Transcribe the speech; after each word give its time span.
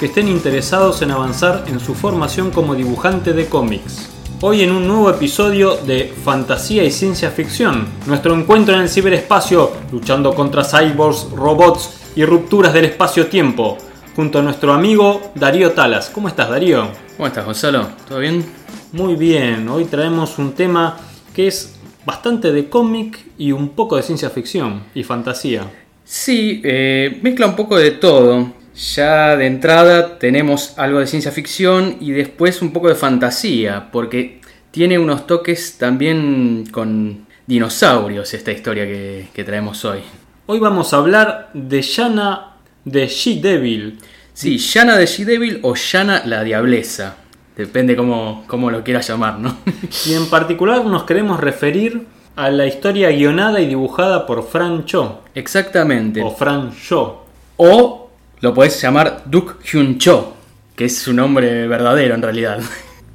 que 0.00 0.06
estén 0.06 0.28
interesados 0.28 1.02
en 1.02 1.10
avanzar 1.10 1.64
en 1.68 1.78
su 1.78 1.94
formación 1.94 2.50
como 2.50 2.74
dibujante 2.74 3.34
de 3.34 3.48
cómics. 3.48 4.08
Hoy 4.40 4.62
en 4.62 4.70
un 4.70 4.88
nuevo 4.88 5.10
episodio 5.10 5.76
de 5.76 6.10
Fantasía 6.24 6.82
y 6.84 6.90
Ciencia 6.90 7.30
Ficción, 7.30 7.86
nuestro 8.06 8.34
encuentro 8.34 8.74
en 8.74 8.80
el 8.80 8.88
ciberespacio 8.88 9.70
luchando 9.92 10.34
contra 10.34 10.64
cyborgs, 10.64 11.30
robots 11.32 11.90
y 12.16 12.24
rupturas 12.24 12.72
del 12.72 12.86
espacio-tiempo, 12.86 13.76
junto 14.16 14.38
a 14.38 14.42
nuestro 14.42 14.72
amigo 14.72 15.20
Darío 15.34 15.72
Talas. 15.72 16.08
¿Cómo 16.08 16.28
estás 16.28 16.48
Darío? 16.48 16.88
¿Cómo 17.18 17.26
estás 17.26 17.44
Gonzalo? 17.44 17.88
¿Todo 18.08 18.20
bien? 18.20 18.42
Muy 18.92 19.16
bien, 19.16 19.68
hoy 19.68 19.84
traemos 19.84 20.38
un 20.38 20.52
tema 20.52 20.96
que 21.34 21.46
es 21.46 21.78
bastante 22.06 22.52
de 22.52 22.70
cómic 22.70 23.18
y 23.36 23.52
un 23.52 23.68
poco 23.68 23.96
de 23.96 24.02
ciencia 24.02 24.30
ficción 24.30 24.82
y 24.94 25.04
fantasía. 25.04 25.70
Sí, 26.02 26.62
eh, 26.64 27.20
mezcla 27.22 27.46
un 27.46 27.54
poco 27.54 27.76
de 27.76 27.90
todo. 27.90 28.59
Ya 28.80 29.36
de 29.36 29.46
entrada 29.46 30.18
tenemos 30.18 30.78
algo 30.78 31.00
de 31.00 31.06
ciencia 31.06 31.30
ficción 31.30 31.98
y 32.00 32.12
después 32.12 32.62
un 32.62 32.72
poco 32.72 32.88
de 32.88 32.94
fantasía, 32.94 33.90
porque 33.92 34.40
tiene 34.70 34.98
unos 34.98 35.26
toques 35.26 35.76
también 35.76 36.64
con 36.72 37.26
dinosaurios 37.46 38.32
esta 38.32 38.52
historia 38.52 38.86
que, 38.86 39.28
que 39.34 39.44
traemos 39.44 39.84
hoy. 39.84 40.00
Hoy 40.46 40.60
vamos 40.60 40.94
a 40.94 40.96
hablar 40.96 41.50
de 41.52 41.82
Yana 41.82 42.56
de 42.86 43.06
She-Devil. 43.06 43.98
Sí, 44.32 44.56
Yana 44.56 44.96
de 44.96 45.04
She-Devil 45.04 45.60
o 45.62 45.74
Yana 45.74 46.22
la 46.24 46.42
Diableza. 46.42 47.16
Depende 47.54 47.94
cómo, 47.94 48.44
cómo 48.46 48.70
lo 48.70 48.82
quieras 48.82 49.06
llamar, 49.06 49.38
¿no? 49.38 49.58
y 50.06 50.14
en 50.14 50.30
particular 50.30 50.86
nos 50.86 51.02
queremos 51.02 51.38
referir 51.38 52.06
a 52.34 52.48
la 52.48 52.64
historia 52.64 53.10
guionada 53.10 53.60
y 53.60 53.66
dibujada 53.66 54.24
por 54.24 54.48
Fran 54.48 54.86
Cho. 54.86 55.20
Exactamente. 55.34 56.22
O 56.22 56.34
Fran 56.34 56.72
Cho. 56.74 57.26
O 57.58 57.99
lo 58.40 58.54
podés 58.54 58.80
llamar 58.80 59.22
Duk 59.26 59.62
Hyun 59.62 59.98
Cho, 59.98 60.34
que 60.74 60.86
es 60.86 60.98
su 60.98 61.12
nombre 61.12 61.66
verdadero 61.66 62.14
en 62.14 62.22
realidad. 62.22 62.60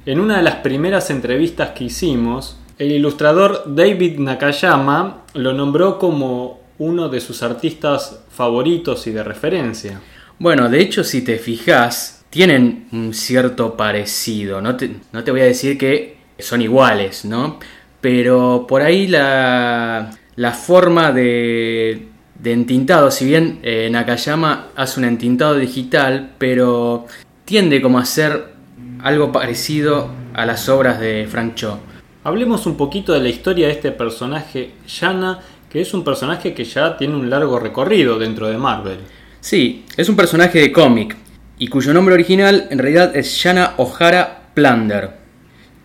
En 0.06 0.20
una 0.20 0.36
de 0.36 0.44
las 0.44 0.54
primeras 0.56 1.10
entrevistas 1.10 1.70
que 1.70 1.82
hicimos, 1.82 2.56
el 2.78 2.92
ilustrador 2.92 3.64
David 3.66 4.20
Nakayama 4.20 5.24
lo 5.34 5.52
nombró 5.52 5.98
como 5.98 6.60
uno 6.78 7.08
de 7.08 7.20
sus 7.20 7.42
artistas 7.42 8.20
favoritos 8.30 9.08
y 9.08 9.10
de 9.10 9.24
referencia. 9.24 10.00
Bueno, 10.38 10.68
de 10.68 10.80
hecho, 10.80 11.02
si 11.02 11.22
te 11.22 11.38
fijas, 11.38 12.24
tienen 12.30 12.86
un 12.92 13.14
cierto 13.14 13.76
parecido. 13.76 14.60
No 14.60 14.76
te, 14.76 14.94
no 15.10 15.24
te 15.24 15.32
voy 15.32 15.40
a 15.40 15.46
decir 15.46 15.76
que 15.76 16.18
son 16.38 16.62
iguales, 16.62 17.24
¿no? 17.24 17.58
Pero 18.00 18.64
por 18.68 18.82
ahí 18.82 19.08
la, 19.08 20.16
la 20.36 20.52
forma 20.52 21.10
de, 21.10 22.06
de 22.38 22.52
entintado, 22.52 23.10
si 23.10 23.24
bien 23.24 23.58
eh, 23.62 23.88
Nakayama 23.90 24.68
hace 24.76 25.00
un 25.00 25.06
entintado 25.06 25.56
digital, 25.56 26.32
pero 26.38 27.06
tiende 27.44 27.80
como 27.80 27.98
a 27.98 28.04
ser 28.04 28.54
algo 29.02 29.32
parecido 29.32 30.10
a 30.34 30.46
las 30.46 30.68
obras 30.68 31.00
de 31.00 31.26
Frank 31.30 31.54
Cho. 31.54 31.78
Hablemos 32.24 32.66
un 32.66 32.76
poquito 32.76 33.12
de 33.12 33.20
la 33.20 33.28
historia 33.28 33.66
de 33.68 33.72
este 33.72 33.92
personaje, 33.92 34.72
Yana, 34.86 35.40
que 35.70 35.80
es 35.80 35.94
un 35.94 36.04
personaje 36.04 36.54
que 36.54 36.64
ya 36.64 36.96
tiene 36.96 37.14
un 37.14 37.30
largo 37.30 37.58
recorrido 37.58 38.18
dentro 38.18 38.48
de 38.48 38.58
Marvel. 38.58 38.98
Sí, 39.40 39.84
es 39.96 40.08
un 40.08 40.16
personaje 40.16 40.58
de 40.58 40.72
cómic, 40.72 41.16
y 41.58 41.68
cuyo 41.68 41.94
nombre 41.94 42.14
original 42.14 42.66
en 42.70 42.78
realidad 42.78 43.16
es 43.16 43.42
Yana 43.42 43.74
O'Hara 43.76 44.50
Plunder, 44.54 45.10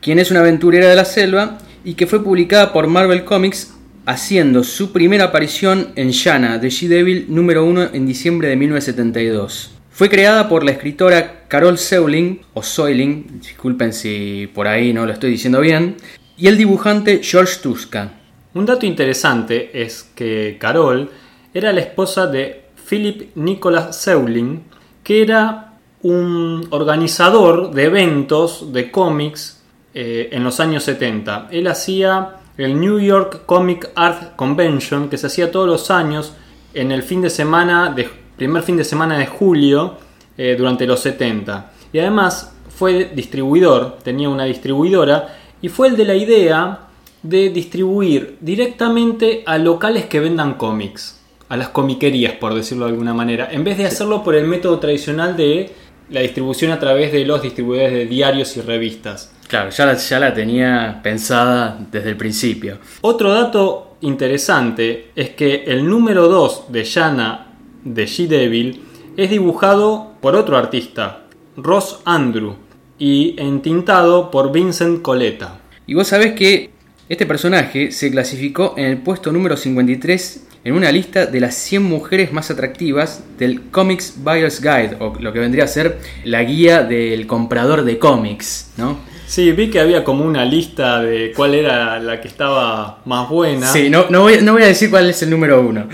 quien 0.02 0.20
es 0.20 0.32
una 0.32 0.42
aventurera 0.42 0.90
de 0.90 0.96
la 0.96 1.06
selva 1.06 1.60
y 1.84 1.94
que 1.94 2.08
fue 2.08 2.24
publicada 2.24 2.74
por 2.74 2.88
Marvel 2.88 3.24
Comics 3.24 3.74
haciendo 4.12 4.66
su 4.66 4.92
primera 4.92 5.26
aparición 5.26 5.94
en 5.96 6.12
Yana 6.12 6.58
de 6.58 6.70
She-Devil 6.70 7.28
número 7.30 7.64
1 7.64 7.92
en 7.94 8.06
diciembre 8.06 8.50
de 8.50 8.58
1972. 8.58 9.72
Fue 9.90 10.10
creada 10.10 10.50
por 10.50 10.66
la 10.66 10.72
escritora 10.72 11.46
Carol 11.48 11.78
Seuling, 11.78 12.42
o 12.54 12.62
Soiling, 12.62 13.40
disculpen 13.40 13.94
si 13.94 14.50
por 14.54 14.68
ahí 14.68 14.92
no 14.92 15.06
lo 15.06 15.14
estoy 15.14 15.32
diciendo 15.32 15.62
bien, 15.62 15.96
y 16.38 16.48
el 16.48 16.58
dibujante 16.58 17.22
George 17.24 17.60
Tuska. 17.62 18.12
Un 18.54 18.66
dato 18.66 18.86
interesante 18.86 19.82
es 19.82 20.04
que 20.14 20.58
Carol 20.60 21.10
era 21.54 21.72
la 21.72 21.80
esposa 21.80 22.28
de 22.28 22.66
Philip 22.90 23.34
Nicholas 23.36 23.96
Seuling, 24.02 24.62
que 25.06 25.22
era 25.22 25.78
un 26.02 26.68
organizador 26.72 27.72
de 27.72 27.86
eventos 27.86 28.74
de 28.74 28.92
cómics 28.92 29.64
eh, 29.94 30.28
en 30.34 30.44
los 30.44 30.60
años 30.60 30.84
70. 30.84 31.48
Él 31.52 31.68
hacía 31.68 32.41
el 32.58 32.80
New 32.80 33.00
York 33.00 33.44
Comic 33.46 33.90
Art 33.96 34.36
Convention 34.36 35.10
que 35.10 35.18
se 35.18 35.28
hacía 35.28 35.52
todos 35.52 35.68
los 35.68 35.90
años 35.90 36.34
en 36.74 36.92
el 36.92 37.04
fin 37.04 37.22
de 37.22 37.30
semana 37.30 37.92
de 37.92 38.10
primer 38.38 38.64
fin 38.64 38.78
de 38.78 38.84
semana 38.84 39.18
de 39.18 39.28
julio 39.28 39.98
eh, 40.38 40.56
durante 40.58 40.86
los 40.86 41.00
70 41.00 41.72
y 41.94 42.00
además 42.00 42.54
fue 42.70 43.12
distribuidor 43.16 43.98
tenía 44.04 44.30
una 44.30 44.46
distribuidora 44.46 45.38
y 45.62 45.70
fue 45.70 45.90
el 45.90 45.98
de 45.98 46.06
la 46.06 46.16
idea 46.16 46.80
de 47.24 47.50
distribuir 47.50 48.38
directamente 48.42 49.44
a 49.46 49.58
locales 49.58 50.06
que 50.06 50.20
vendan 50.20 50.56
cómics 50.56 51.20
a 51.50 51.58
las 51.58 51.70
comiquerías 51.70 52.34
por 52.34 52.54
decirlo 52.54 52.86
de 52.86 52.92
alguna 52.92 53.14
manera 53.14 53.48
en 53.52 53.64
vez 53.64 53.78
de 53.78 53.86
hacerlo 53.86 54.24
por 54.24 54.36
el 54.36 54.48
método 54.48 54.80
tradicional 54.80 55.38
de 55.38 55.72
la 56.10 56.22
distribución 56.22 56.72
a 56.72 56.80
través 56.80 57.12
de 57.14 57.26
los 57.26 57.42
distribuidores 57.42 57.94
de 57.94 58.06
diarios 58.06 58.58
y 58.58 58.62
revistas 58.62 59.32
Claro, 59.52 59.70
ya 59.70 60.20
la, 60.20 60.34
tenía 60.34 61.02
pensada 61.04 61.78
desde 61.92 62.08
el 62.08 62.16
principio. 62.16 62.78
Otro 63.02 63.34
dato 63.34 63.98
interesante 64.00 65.10
es 65.14 65.32
que 65.32 65.66
el 65.68 65.86
número 65.86 66.30
2 66.30 66.72
de 66.72 66.86
Yana 66.86 67.48
de 67.84 68.06
She-Devil 68.06 68.82
es 69.18 69.30
dibujado 69.30 70.14
por 70.22 70.38
otro 70.38 70.56
artista, 70.56 71.26
Ross 71.58 72.00
Andrew, 72.06 72.56
y 72.98 73.36
entintado 73.38 74.32
por 74.32 74.54
Vincent 74.54 75.02
Coletta. 75.02 75.60
Y 75.86 75.96
vos 75.96 76.08
sabés 76.08 76.32
que 76.32 76.70
este 77.10 77.26
personaje 77.26 77.92
se 77.92 78.10
clasificó 78.10 78.76
en 78.78 78.86
el 78.86 79.00
puesto 79.00 79.34
número 79.34 79.58
53 79.58 80.48
en 80.64 80.74
una 80.74 80.94
lista 80.94 81.26
de 81.26 81.42
las 81.42 81.56
100 81.56 81.84
mujeres 81.84 82.32
más 82.32 82.52
atractivas 82.52 83.22
del 83.38 83.64
Comics 83.64 84.14
Buyer's 84.24 84.62
Guide, 84.62 84.96
o 85.02 85.14
lo 85.20 85.34
que 85.34 85.40
vendría 85.40 85.66
a 85.66 85.68
ser 85.68 86.00
la 86.24 86.42
guía 86.42 86.84
del 86.84 87.28
comprador 87.28 87.84
de 87.84 88.00
cómics, 88.00 88.72
¿no? 88.78 89.11
Sí, 89.32 89.54
vi 89.54 89.70
que 89.70 89.80
había 89.80 90.04
como 90.04 90.26
una 90.26 90.44
lista 90.44 91.02
de 91.02 91.32
cuál 91.34 91.56
era 91.56 92.00
la 92.00 92.20
que 92.20 92.28
estaba 92.28 93.00
más 93.06 93.30
buena. 93.30 93.66
Sí, 93.66 93.90
no, 93.90 94.08
no, 94.10 94.24
voy, 94.24 94.40
no 94.42 94.52
voy 94.52 94.64
a 94.64 94.66
decir 94.66 94.90
cuál 94.90 95.10
es 95.10 95.24
el 95.24 95.30
número 95.30 95.62
uno. 95.62 95.88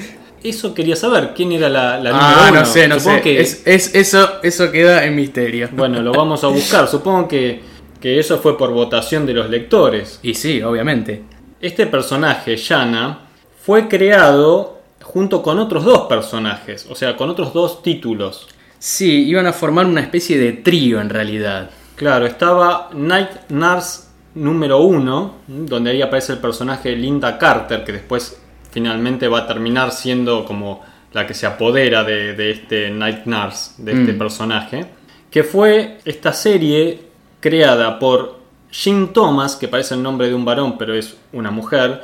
Eso 0.43 0.73
quería 0.73 0.95
saber, 0.95 1.33
¿quién 1.35 1.51
era 1.51 1.69
la, 1.69 1.99
la 1.99 2.09
ah, 2.15 2.31
número 2.31 2.49
uno? 2.51 2.59
no 2.61 2.65
sé, 2.65 2.87
no 2.87 2.97
Supongo 2.99 3.17
sé. 3.17 3.21
que- 3.23 3.39
Es, 3.39 3.61
es- 3.65 3.93
eso, 3.93 4.41
eso 4.41 4.71
queda 4.71 5.05
en 5.05 5.15
misterio. 5.15 5.69
Bueno, 5.71 6.01
lo 6.01 6.13
vamos 6.13 6.43
a 6.43 6.47
buscar. 6.47 6.87
Supongo 6.89 7.27
que, 7.27 7.61
que 8.01 8.17
eso 8.17 8.39
fue 8.39 8.57
por 8.57 8.71
votación 8.71 9.27
de 9.27 9.33
los 9.35 9.51
lectores. 9.51 10.19
Y 10.23 10.33
sí, 10.33 10.63
obviamente. 10.63 11.21
Este 11.61 11.85
personaje, 11.85 12.57
Yana, 12.57 13.19
fue 13.63 13.87
creado 13.87 14.79
junto 15.03 15.43
con 15.43 15.59
otros 15.59 15.85
dos 15.85 16.07
personajes, 16.07 16.87
o 16.89 16.95
sea, 16.95 17.15
con 17.15 17.29
otros 17.29 17.53
dos 17.53 17.83
títulos. 17.83 18.47
Sí, 18.79 19.27
iban 19.27 19.45
a 19.45 19.53
formar 19.53 19.85
una 19.85 20.01
especie 20.01 20.39
de 20.39 20.53
trío 20.53 20.99
en 20.99 21.09
realidad. 21.11 21.69
Claro, 21.97 22.25
estaba 22.27 22.89
Night 22.93 23.49
Nurse 23.49 24.03
número 24.35 24.81
1, 24.81 25.33
donde 25.47 25.89
ahí 25.91 26.01
aparece 26.01 26.33
el 26.33 26.39
personaje 26.39 26.95
Linda 26.95 27.37
Carter, 27.39 27.83
que 27.83 27.91
después 27.91 28.39
finalmente 28.71 29.27
va 29.27 29.39
a 29.39 29.47
terminar 29.47 29.91
siendo 29.91 30.45
como 30.45 30.81
la 31.13 31.25
que 31.25 31.33
se 31.33 31.47
apodera 31.47 32.03
de, 32.03 32.35
de 32.35 32.51
este 32.51 32.91
Night 32.91 33.25
Nurse, 33.25 33.81
de 33.81 33.93
este 33.93 34.13
Mm. 34.13 34.17
personaje, 34.17 34.85
que 35.31 35.43
fue 35.43 35.97
esta 36.05 36.33
serie 36.33 36.99
creada 37.39 37.97
por 37.97 38.37
Jim 38.69 39.07
Thomas, 39.11 39.55
que 39.55 39.67
parece 39.67 39.95
el 39.95 40.03
nombre 40.03 40.27
de 40.27 40.35
un 40.35 40.45
varón, 40.45 40.77
pero 40.77 40.93
es 40.93 41.17
una 41.33 41.49
mujer, 41.49 42.03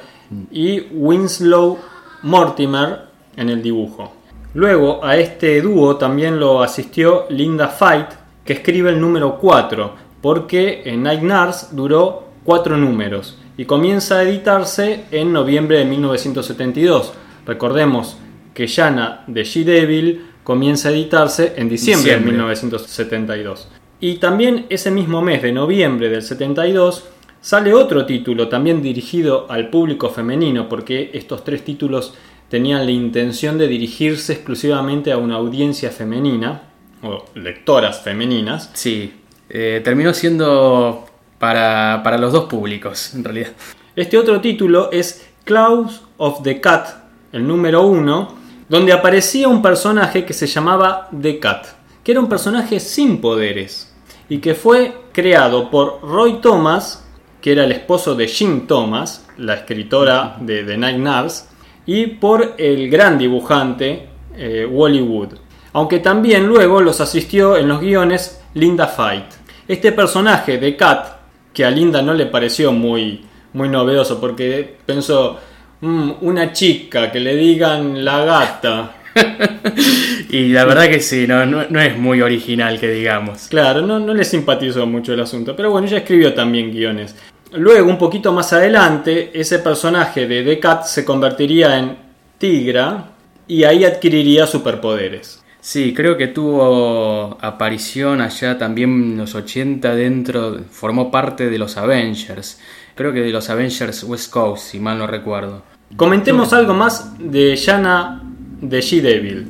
y 0.51 0.79
Winslow 0.91 1.77
Mortimer 2.23 3.01
en 3.37 3.49
el 3.49 3.61
dibujo. 3.61 4.11
Luego 4.55 5.03
a 5.05 5.17
este 5.17 5.61
dúo 5.61 5.97
también 5.97 6.39
lo 6.39 6.63
asistió 6.63 7.25
Linda 7.29 7.67
Fight, 7.67 8.07
que 8.45 8.53
escribe 8.53 8.89
el 8.89 8.99
número 8.99 9.37
4, 9.39 9.93
porque 10.21 10.83
en 10.85 11.03
Night 11.03 11.21
Nurse 11.21 11.67
duró 11.71 12.27
4 12.43 12.77
números 12.77 13.37
y 13.57 13.65
comienza 13.65 14.19
a 14.19 14.23
editarse 14.23 15.05
en 15.11 15.31
noviembre 15.31 15.77
de 15.79 15.85
1972. 15.85 17.13
Recordemos 17.45 18.17
que 18.53 18.67
Yana 18.67 19.23
de 19.27 19.43
She-Devil 19.43 20.25
comienza 20.43 20.89
a 20.89 20.91
editarse 20.91 21.53
en 21.55 21.69
diciembre, 21.69 22.03
Diciembre. 22.03 22.25
de 22.25 22.31
1972. 22.31 23.67
Y 23.99 24.15
también 24.15 24.65
ese 24.69 24.91
mismo 24.91 25.21
mes 25.21 25.41
de 25.41 25.51
noviembre 25.53 26.09
del 26.09 26.21
72 26.21 27.05
sale 27.39 27.73
otro 27.73 28.05
título 28.05 28.49
también 28.49 28.81
dirigido 28.81 29.47
al 29.49 29.69
público 29.69 30.09
femenino, 30.09 30.67
porque 30.67 31.11
estos 31.13 31.43
tres 31.43 31.63
títulos 31.63 32.13
tenían 32.49 32.85
la 32.85 32.91
intención 32.91 33.57
de 33.57 33.67
dirigirse 33.67 34.33
exclusivamente 34.33 35.11
a 35.11 35.17
una 35.17 35.35
audiencia 35.35 35.89
femenina, 35.89 36.72
o 37.03 37.25
lectoras 37.35 38.01
femeninas, 38.01 38.71
Sí, 38.73 39.13
eh, 39.49 39.81
terminó 39.83 40.13
siendo 40.13 41.05
para, 41.37 42.01
para 42.03 42.17
los 42.17 42.31
dos 42.33 42.45
públicos, 42.45 43.13
en 43.13 43.23
realidad. 43.23 43.51
Este 43.95 44.17
otro 44.17 44.41
título 44.41 44.89
es 44.91 45.29
Claws 45.43 46.01
of 46.17 46.41
the 46.41 46.59
Cat, 46.59 46.87
el 47.31 47.45
número 47.47 47.83
uno, 47.83 48.35
donde 48.69 48.93
aparecía 48.93 49.47
un 49.47 49.61
personaje 49.61 50.25
que 50.25 50.33
se 50.33 50.47
llamaba 50.47 51.09
The 51.21 51.39
Cat, 51.39 51.67
que 52.03 52.11
era 52.11 52.21
un 52.21 52.29
personaje 52.29 52.79
sin 52.79 53.21
poderes 53.21 53.93
y 54.29 54.39
que 54.39 54.55
fue 54.55 54.93
creado 55.11 55.69
por 55.69 56.01
Roy 56.01 56.41
Thomas, 56.41 57.05
que 57.41 57.51
era 57.51 57.65
el 57.65 57.71
esposo 57.71 58.15
de 58.15 58.27
Jim 58.27 58.65
Thomas, 58.67 59.27
la 59.37 59.55
escritora 59.55 60.37
de 60.39 60.63
The 60.63 60.77
Night 60.77 60.97
Nurse, 60.97 61.45
y 61.85 62.07
por 62.07 62.55
el 62.57 62.89
gran 62.89 63.17
dibujante 63.17 64.07
eh, 64.35 64.65
Wally 64.69 65.01
Wood. 65.01 65.33
Aunque 65.73 65.99
también 65.99 66.47
luego 66.47 66.81
los 66.81 67.01
asistió 67.01 67.57
en 67.57 67.67
los 67.67 67.81
guiones 67.81 68.41
Linda 68.53 68.87
Fight. 68.87 69.25
Este 69.67 69.91
personaje 69.91 70.57
de 70.57 70.75
Cat, 70.75 71.07
que 71.53 71.65
a 71.65 71.71
Linda 71.71 72.01
no 72.01 72.13
le 72.13 72.27
pareció 72.27 72.71
muy, 72.71 73.25
muy 73.53 73.69
novedoso, 73.69 74.19
porque 74.19 74.77
pensó, 74.85 75.39
"Mm, 75.81 76.11
una 76.21 76.51
chica 76.53 77.11
que 77.11 77.19
le 77.19 77.35
digan 77.35 78.03
la 78.05 78.23
gata. 78.23 78.91
Y 80.29 80.47
la 80.49 80.65
verdad 80.65 80.87
que 80.89 80.99
sí, 80.99 81.27
no, 81.27 81.45
no, 81.45 81.65
no 81.69 81.79
es 81.79 81.95
muy 81.97 82.21
original 82.21 82.79
que 82.79 82.89
digamos. 82.89 83.47
Claro, 83.49 83.81
no, 83.81 83.99
no 83.99 84.13
le 84.15 84.23
simpatizó 84.23 84.87
mucho 84.87 85.13
el 85.13 85.19
asunto, 85.19 85.55
pero 85.55 85.69
bueno, 85.69 85.85
ella 85.87 85.97
escribió 85.97 86.33
también 86.33 86.71
guiones. 86.71 87.15
Luego, 87.51 87.87
un 87.87 87.99
poquito 87.99 88.33
más 88.33 88.51
adelante, 88.51 89.29
ese 89.33 89.59
personaje 89.59 90.27
de 90.27 90.41
The 90.43 90.59
Cat 90.59 90.85
se 90.85 91.05
convertiría 91.05 91.77
en 91.77 91.95
Tigra 92.39 93.11
y 93.47 93.63
ahí 93.63 93.85
adquiriría 93.85 94.47
superpoderes. 94.47 95.42
Sí, 95.63 95.93
creo 95.93 96.17
que 96.17 96.27
tuvo 96.27 97.37
aparición 97.39 98.19
allá 98.19 98.57
también 98.57 99.13
en 99.13 99.17
los 99.17 99.33
80 99.33 99.95
dentro, 99.95 100.59
formó 100.69 101.09
parte 101.09 101.49
de 101.49 101.57
los 101.57 101.77
Avengers. 101.77 102.59
Creo 102.95 103.13
que 103.13 103.21
de 103.21 103.29
los 103.29 103.49
Avengers 103.49 104.03
West 104.03 104.29
Coast, 104.29 104.71
si 104.71 104.81
mal 104.81 104.97
no 104.97 105.07
recuerdo. 105.07 105.63
Comentemos 105.95 106.51
algo 106.51 106.73
más 106.73 107.17
de 107.17 107.55
Yana 107.55 108.21
de 108.59 108.81
She-Devil. 108.81 109.47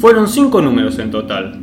Fueron 0.00 0.26
cinco 0.26 0.60
números 0.60 0.98
en 0.98 1.12
total. 1.12 1.60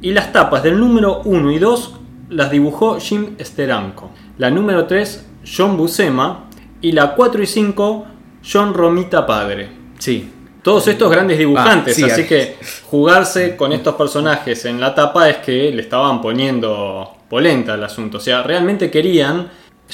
Y 0.00 0.12
las 0.12 0.32
tapas 0.32 0.62
del 0.62 0.78
número 0.78 1.22
1 1.24 1.50
y 1.50 1.58
2 1.58 2.00
las 2.28 2.52
dibujó 2.52 3.00
Jim 3.00 3.34
Steranko. 3.40 4.12
La 4.38 4.48
número 4.48 4.86
3, 4.86 5.26
John 5.56 5.76
Buscema. 5.76 6.44
Y 6.80 6.92
la 6.92 7.16
4 7.16 7.42
y 7.42 7.46
5, 7.46 8.06
John 8.48 8.74
Romita 8.74 9.26
Padre. 9.26 9.70
Sí, 9.98 10.30
Todos 10.66 10.88
estos 10.88 11.08
grandes 11.08 11.38
dibujantes, 11.38 11.94
Ah, 11.94 11.94
sí, 11.94 12.02
así 12.02 12.24
que 12.24 12.56
jugarse 12.90 13.54
con 13.54 13.72
estos 13.72 13.94
personajes 13.94 14.64
en 14.64 14.80
la 14.80 14.96
tapa 14.96 15.30
es 15.30 15.36
que 15.36 15.70
le 15.70 15.80
estaban 15.80 16.20
poniendo 16.20 17.08
polenta 17.30 17.74
al 17.74 17.84
asunto. 17.84 18.18
O 18.18 18.20
sea, 18.20 18.42
realmente 18.42 18.90
querían 18.90 19.48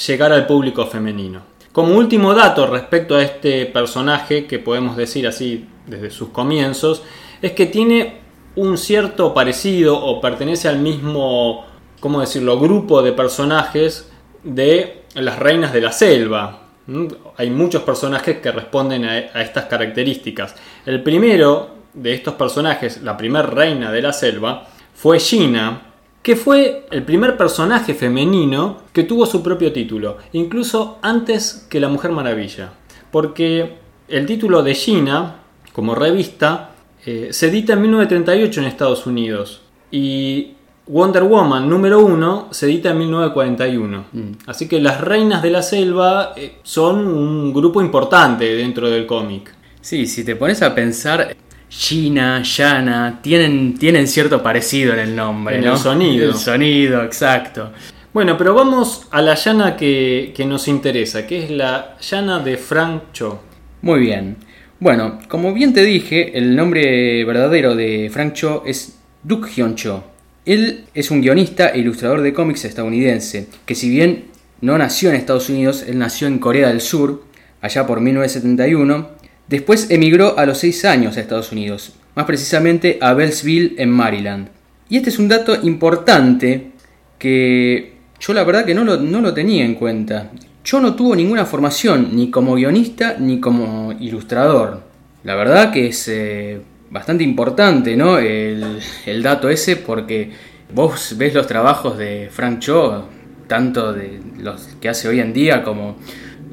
llegar 0.07 0.31
al 0.31 0.47
público 0.47 0.87
femenino. 0.87 1.43
Como 1.71 1.95
último 1.95 2.33
dato 2.33 2.65
respecto 2.65 3.15
a 3.15 3.21
este 3.21 3.67
personaje, 3.67 4.47
que 4.47 4.57
podemos 4.57 4.97
decir 4.97 5.27
así 5.27 5.67
desde 5.85 6.09
sus 6.09 6.29
comienzos, 6.29 7.03
es 7.39 7.51
que 7.51 7.67
tiene 7.67 8.21
un 8.55 8.79
cierto 8.79 9.31
parecido 9.31 9.95
o 9.95 10.19
pertenece 10.19 10.69
al 10.69 10.79
mismo, 10.79 11.67
¿cómo 11.99 12.19
decirlo?, 12.19 12.59
grupo 12.59 13.03
de 13.03 13.11
personajes 13.11 14.09
de 14.43 15.03
las 15.13 15.37
reinas 15.37 15.71
de 15.71 15.81
la 15.81 15.91
selva. 15.91 16.62
¿Mm? 16.87 17.07
Hay 17.37 17.49
muchos 17.49 17.83
personajes 17.83 18.39
que 18.39 18.51
responden 18.51 19.05
a, 19.05 19.17
estas 19.41 19.65
características. 19.65 20.55
El 20.85 21.01
primero 21.01 21.69
de 21.93 22.13
estos 22.13 22.33
personajes, 22.35 23.01
la 23.01 23.15
primera 23.15 23.47
reina 23.47 23.91
de 23.91 24.01
la 24.01 24.13
selva, 24.13 24.67
fue 24.93 25.19
Gina, 25.19 25.93
que 26.21 26.35
fue 26.35 26.85
el 26.91 27.03
primer 27.03 27.37
personaje 27.37 27.93
femenino 27.93 28.83
que 28.93 29.03
tuvo 29.03 29.25
su 29.25 29.43
propio 29.43 29.71
título, 29.71 30.17
incluso 30.31 30.99
antes 31.01 31.67
que 31.69 31.79
la 31.79 31.89
Mujer 31.89 32.11
Maravilla. 32.11 32.71
Porque 33.11 33.77
el 34.07 34.25
título 34.25 34.63
de 34.63 34.73
Gina, 34.73 35.35
como 35.73 35.95
revista, 35.95 36.71
eh, 37.05 37.29
se 37.31 37.47
edita 37.47 37.73
en 37.73 37.81
1938 37.81 38.61
en 38.61 38.67
Estados 38.67 39.05
Unidos. 39.05 39.61
Y 39.91 40.53
Wonder 40.87 41.23
Woman 41.23 41.69
número 41.69 41.99
1 42.05 42.49
se 42.51 42.65
edita 42.65 42.91
en 42.91 42.99
1941. 42.99 44.05
Así 44.47 44.67
que 44.67 44.81
las 44.81 44.99
reinas 44.99 45.41
de 45.41 45.49
la 45.49 45.61
selva 45.61 46.33
eh, 46.35 46.57
son 46.63 47.07
un 47.07 47.53
grupo 47.53 47.81
importante 47.81 48.53
dentro 48.55 48.89
del 48.89 49.05
cómic. 49.05 49.53
Sí, 49.79 50.05
si 50.07 50.23
te 50.23 50.35
pones 50.35 50.61
a 50.61 50.75
pensar, 50.75 51.35
Gina, 51.69 52.43
Yana, 52.43 53.19
tienen, 53.21 53.77
tienen 53.77 54.07
cierto 54.07 54.43
parecido 54.43 54.93
en 54.93 54.99
el 54.99 55.15
nombre, 55.15 55.57
En 55.57 55.65
¿no? 55.65 55.73
el 55.73 55.77
sonido. 55.77 56.29
El 56.29 56.35
sonido, 56.35 57.03
exacto. 57.03 57.71
Bueno, 58.13 58.37
pero 58.37 58.53
vamos 58.53 59.07
a 59.11 59.21
la 59.21 59.35
llana 59.35 59.75
que, 59.75 60.33
que 60.35 60.45
nos 60.45 60.67
interesa, 60.67 61.25
que 61.25 61.45
es 61.45 61.49
la 61.49 61.97
llana 61.99 62.39
de 62.39 62.57
Frank 62.57 63.03
Cho. 63.13 63.41
Muy 63.81 64.01
bien. 64.01 64.37
Bueno, 64.79 65.19
como 65.29 65.53
bien 65.53 65.73
te 65.73 65.83
dije, 65.83 66.37
el 66.37 66.55
nombre 66.55 67.23
verdadero 67.23 67.73
de 67.73 68.09
Frank 68.13 68.33
Cho 68.33 68.63
es 68.65 68.99
Duk 69.23 69.47
Hyun 69.47 69.75
Cho. 69.75 70.12
Él 70.45 70.85
es 70.93 71.09
un 71.09 71.21
guionista 71.21 71.69
e 71.69 71.79
ilustrador 71.79 72.21
de 72.21 72.33
cómics 72.33 72.65
estadounidense, 72.65 73.47
que 73.65 73.75
si 73.75 73.89
bien 73.89 74.25
no 74.59 74.77
nació 74.77 75.09
en 75.09 75.15
Estados 75.15 75.49
Unidos, 75.49 75.85
él 75.87 75.97
nació 75.97 76.27
en 76.27 76.39
Corea 76.39 76.67
del 76.67 76.81
Sur, 76.81 77.23
allá 77.61 77.87
por 77.87 78.01
1971, 78.01 79.09
después 79.47 79.89
emigró 79.89 80.37
a 80.37 80.45
los 80.45 80.57
6 80.57 80.85
años 80.85 81.15
a 81.15 81.21
Estados 81.21 81.51
Unidos, 81.51 81.93
más 82.15 82.25
precisamente 82.25 82.97
a 83.01 83.13
Bellsville, 83.13 83.75
en 83.77 83.89
Maryland. 83.89 84.49
Y 84.89 84.97
este 84.97 85.09
es 85.09 85.19
un 85.19 85.29
dato 85.29 85.55
importante 85.63 86.71
que 87.17 87.93
yo 88.19 88.33
la 88.33 88.43
verdad 88.43 88.65
que 88.65 88.73
no 88.73 88.83
lo, 88.83 88.97
no 88.97 89.21
lo 89.21 89.33
tenía 89.33 89.63
en 89.63 89.75
cuenta. 89.75 90.31
Yo 90.65 90.79
no 90.79 90.93
tuvo 90.93 91.15
ninguna 91.15 91.45
formación 91.45 92.09
ni 92.15 92.29
como 92.29 92.55
guionista 92.55 93.15
ni 93.17 93.39
como 93.39 93.93
ilustrador. 93.93 94.81
La 95.23 95.35
verdad 95.35 95.71
que 95.71 95.87
es 95.87 96.07
eh, 96.09 96.61
bastante 96.93 97.23
importante 97.23 97.97
¿no? 97.97 98.19
el, 98.19 98.79
dato 99.23 99.49
ese 99.49 99.77
porque 99.77 100.29
vos 100.73 101.15
ves 101.17 101.33
los 101.33 101.47
trabajos 101.47 101.97
de 101.97 102.29
Frank 102.31 102.59
Cho, 102.59 103.09
tanto 103.47 103.91
de 103.91 104.21
los 104.39 104.61
que 104.79 104.89
hace 104.89 105.07
hoy 105.07 105.19
en 105.19 105.33
día 105.33 105.63
como 105.63 105.97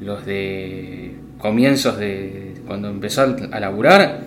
los 0.01 0.25
de 0.25 1.15
comienzos 1.37 1.97
de 1.99 2.55
cuando 2.65 2.89
empezó 2.89 3.35
a 3.51 3.59
laburar, 3.59 4.21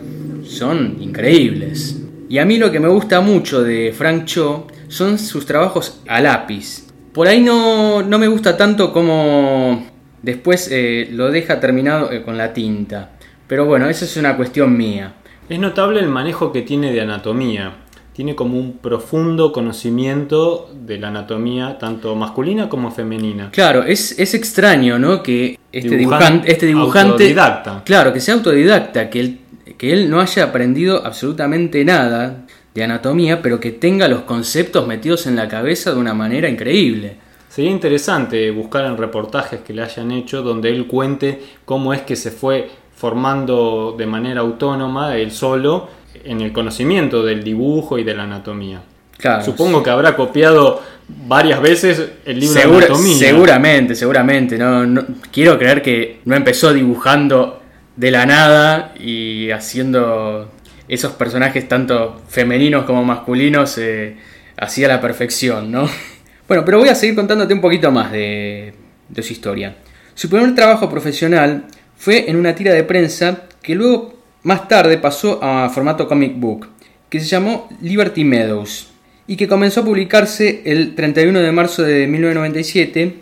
son 0.44 0.98
increíbles. 1.00 2.00
Y 2.28 2.38
a 2.38 2.44
mí 2.44 2.58
lo 2.58 2.70
que 2.70 2.80
me 2.80 2.88
gusta 2.88 3.20
mucho 3.20 3.62
de 3.62 3.92
Frank 3.96 4.24
Cho 4.26 4.66
son 4.88 5.18
sus 5.18 5.46
trabajos 5.46 6.00
a 6.06 6.20
lápiz. 6.20 6.86
Por 7.12 7.26
ahí 7.26 7.40
no, 7.40 8.02
no 8.02 8.18
me 8.18 8.28
gusta 8.28 8.56
tanto 8.56 8.92
como 8.92 9.86
después 10.22 10.68
eh, 10.70 11.08
lo 11.10 11.30
deja 11.30 11.60
terminado 11.60 12.12
eh, 12.12 12.22
con 12.22 12.36
la 12.38 12.52
tinta. 12.52 13.12
Pero 13.46 13.66
bueno, 13.66 13.88
esa 13.88 14.04
es 14.04 14.16
una 14.16 14.36
cuestión 14.36 14.76
mía. 14.76 15.14
Es 15.48 15.58
notable 15.58 16.00
el 16.00 16.08
manejo 16.08 16.52
que 16.52 16.62
tiene 16.62 16.92
de 16.92 17.00
anatomía. 17.02 17.74
Tiene 18.14 18.34
como 18.36 18.58
un 18.58 18.78
profundo 18.78 19.52
conocimiento 19.52 20.70
de 20.72 20.98
la 20.98 21.08
anatomía, 21.08 21.78
tanto 21.78 22.14
masculina 22.14 22.68
como 22.68 22.90
femenina. 22.92 23.50
Claro, 23.50 23.82
es, 23.82 24.16
es 24.18 24.34
extraño, 24.34 24.98
¿no? 24.98 25.22
Que 25.22 25.58
este 25.72 25.88
Dibujan- 25.88 25.98
dibujante, 25.98 26.52
este 26.52 26.66
dibujante 26.66 27.12
autodidacta. 27.12 27.82
Claro, 27.84 28.12
que 28.12 28.20
sea 28.20 28.34
autodidacta, 28.34 29.10
que 29.10 29.20
él, 29.20 29.38
que 29.76 29.92
él 29.92 30.08
no 30.08 30.20
haya 30.20 30.44
aprendido 30.44 31.04
absolutamente 31.04 31.84
nada 31.84 32.46
de 32.72 32.84
anatomía, 32.84 33.42
pero 33.42 33.58
que 33.58 33.72
tenga 33.72 34.06
los 34.06 34.22
conceptos 34.22 34.86
metidos 34.86 35.26
en 35.26 35.34
la 35.36 35.48
cabeza 35.48 35.92
de 35.92 35.98
una 35.98 36.14
manera 36.14 36.48
increíble. 36.48 37.16
Sería 37.48 37.70
interesante 37.70 38.50
buscar 38.52 38.84
en 38.84 38.96
reportajes 38.96 39.60
que 39.60 39.72
le 39.72 39.82
hayan 39.82 40.10
hecho 40.12 40.42
donde 40.42 40.70
él 40.70 40.86
cuente 40.86 41.40
cómo 41.64 41.92
es 41.94 42.02
que 42.02 42.16
se 42.16 42.30
fue 42.30 42.68
formando 42.94 43.94
de 43.98 44.06
manera 44.06 44.40
autónoma 44.40 45.16
él 45.16 45.30
solo 45.30 45.88
en 46.24 46.40
el 46.40 46.52
conocimiento 46.52 47.22
del 47.22 47.42
dibujo 47.44 47.98
y 47.98 48.04
de 48.04 48.14
la 48.14 48.22
anatomía. 48.24 48.82
Claro, 49.18 49.44
Supongo 49.44 49.82
que 49.82 49.90
habrá 49.90 50.16
copiado 50.16 50.80
varias 51.26 51.60
veces 51.60 52.02
el 52.24 52.40
libro 52.40 52.60
Segura- 52.60 52.78
de 52.80 52.86
anatomía. 52.86 53.16
Seguramente, 53.18 53.94
seguramente. 53.94 54.58
No, 54.58 54.86
no- 54.86 55.04
quiero 55.32 55.58
creer 55.58 55.82
que 55.82 56.20
no 56.24 56.34
empezó 56.34 56.72
dibujando 56.72 57.60
de 57.96 58.10
la 58.10 58.26
nada 58.26 58.94
y 58.98 59.50
haciendo 59.50 60.50
esos 60.88 61.12
personajes 61.12 61.68
tanto 61.68 62.20
femeninos 62.28 62.84
como 62.84 63.04
masculinos 63.04 63.78
eh, 63.78 64.16
así 64.56 64.84
a 64.84 64.88
la 64.88 65.00
perfección, 65.00 65.70
¿no? 65.70 65.88
Bueno, 66.46 66.62
pero 66.66 66.78
voy 66.78 66.90
a 66.90 66.94
seguir 66.94 67.14
contándote 67.14 67.54
un 67.54 67.62
poquito 67.62 67.90
más 67.90 68.12
de, 68.12 68.74
de 69.08 69.22
su 69.22 69.32
historia. 69.32 69.76
Su 70.14 70.28
primer 70.28 70.54
trabajo 70.54 70.90
profesional 70.90 71.64
fue 72.04 72.28
en 72.28 72.36
una 72.36 72.54
tira 72.54 72.74
de 72.74 72.84
prensa 72.84 73.44
que 73.62 73.74
luego 73.74 74.12
más 74.42 74.68
tarde 74.68 74.98
pasó 74.98 75.42
a 75.42 75.70
formato 75.70 76.06
comic 76.06 76.38
book. 76.38 76.68
que 77.08 77.18
se 77.18 77.24
llamó 77.24 77.66
Liberty 77.80 78.24
Meadows 78.24 78.88
y 79.26 79.36
que 79.36 79.48
comenzó 79.48 79.80
a 79.80 79.84
publicarse 79.84 80.60
el 80.66 80.94
31 80.94 81.40
de 81.40 81.50
marzo 81.50 81.82
de 81.82 82.06
1997, 82.06 83.14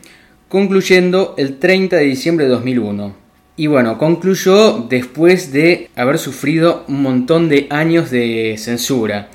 concluyendo 0.49 1.37
el 1.39 1.61
30 1.61 1.95
de 1.95 2.03
diciembre 2.03 2.47
de 2.47 2.51
2001. 2.51 3.15
Y 3.57 3.69
bueno, 3.69 3.99
concluyó 3.99 4.85
después 4.91 5.53
de 5.53 5.89
haber 5.95 6.19
sufrido 6.19 6.85
un 6.89 7.03
montón 7.03 7.49
de 7.49 7.69
años 7.71 8.11
de 8.11 8.57
censura. 8.59 9.29